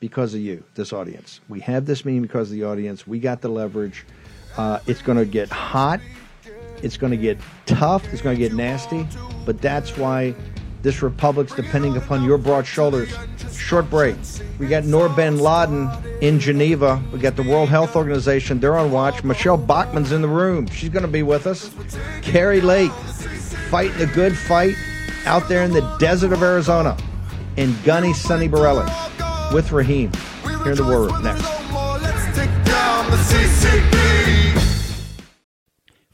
[0.00, 1.40] Because of you, this audience.
[1.48, 3.06] We have this meeting because of the audience.
[3.06, 4.04] We got the leverage.
[4.56, 6.00] Uh, it's going to get hot.
[6.82, 8.04] It's going to get tough.
[8.12, 9.06] It's going to get nasty.
[9.44, 10.34] But that's why
[10.82, 13.14] this republic's depending upon your broad shoulders.
[13.52, 14.16] Short break.
[14.58, 15.88] We got Noor bin Ladin
[16.20, 17.00] in Geneva.
[17.12, 18.58] We got the World Health Organization.
[18.58, 19.22] They're on watch.
[19.22, 20.66] Michele Bachmann's in the room.
[20.66, 21.70] She's going to be with us.
[22.22, 22.90] Kari Lake
[23.70, 24.74] fighting a good fight
[25.24, 26.96] out there in the desert of Arizona.
[27.56, 28.86] And Gunny Sonny Borrelli
[29.52, 30.10] with Raheem.
[30.42, 31.42] Here in the Room next.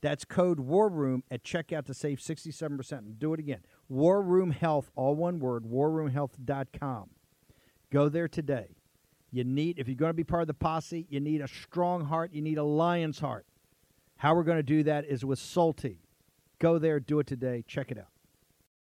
[0.00, 2.92] That's code War Room at checkout to save 67%.
[2.92, 3.60] And do it again.
[3.88, 7.10] War Room Health, all one word, warroomhealth.com.
[7.90, 8.76] Go there today.
[9.30, 12.04] You need, if you're going to be part of the posse, you need a strong
[12.04, 12.32] heart.
[12.32, 13.46] You need a lion's heart.
[14.16, 15.98] How we're going to do that is with Solti.
[16.58, 17.64] Go there, do it today.
[17.66, 18.08] Check it out.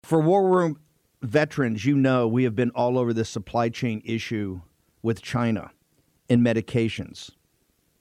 [0.03, 0.79] For War Room
[1.23, 4.63] veterans, you know we have been all over this supply chain issue
[5.03, 5.73] with China
[6.29, 7.33] in medications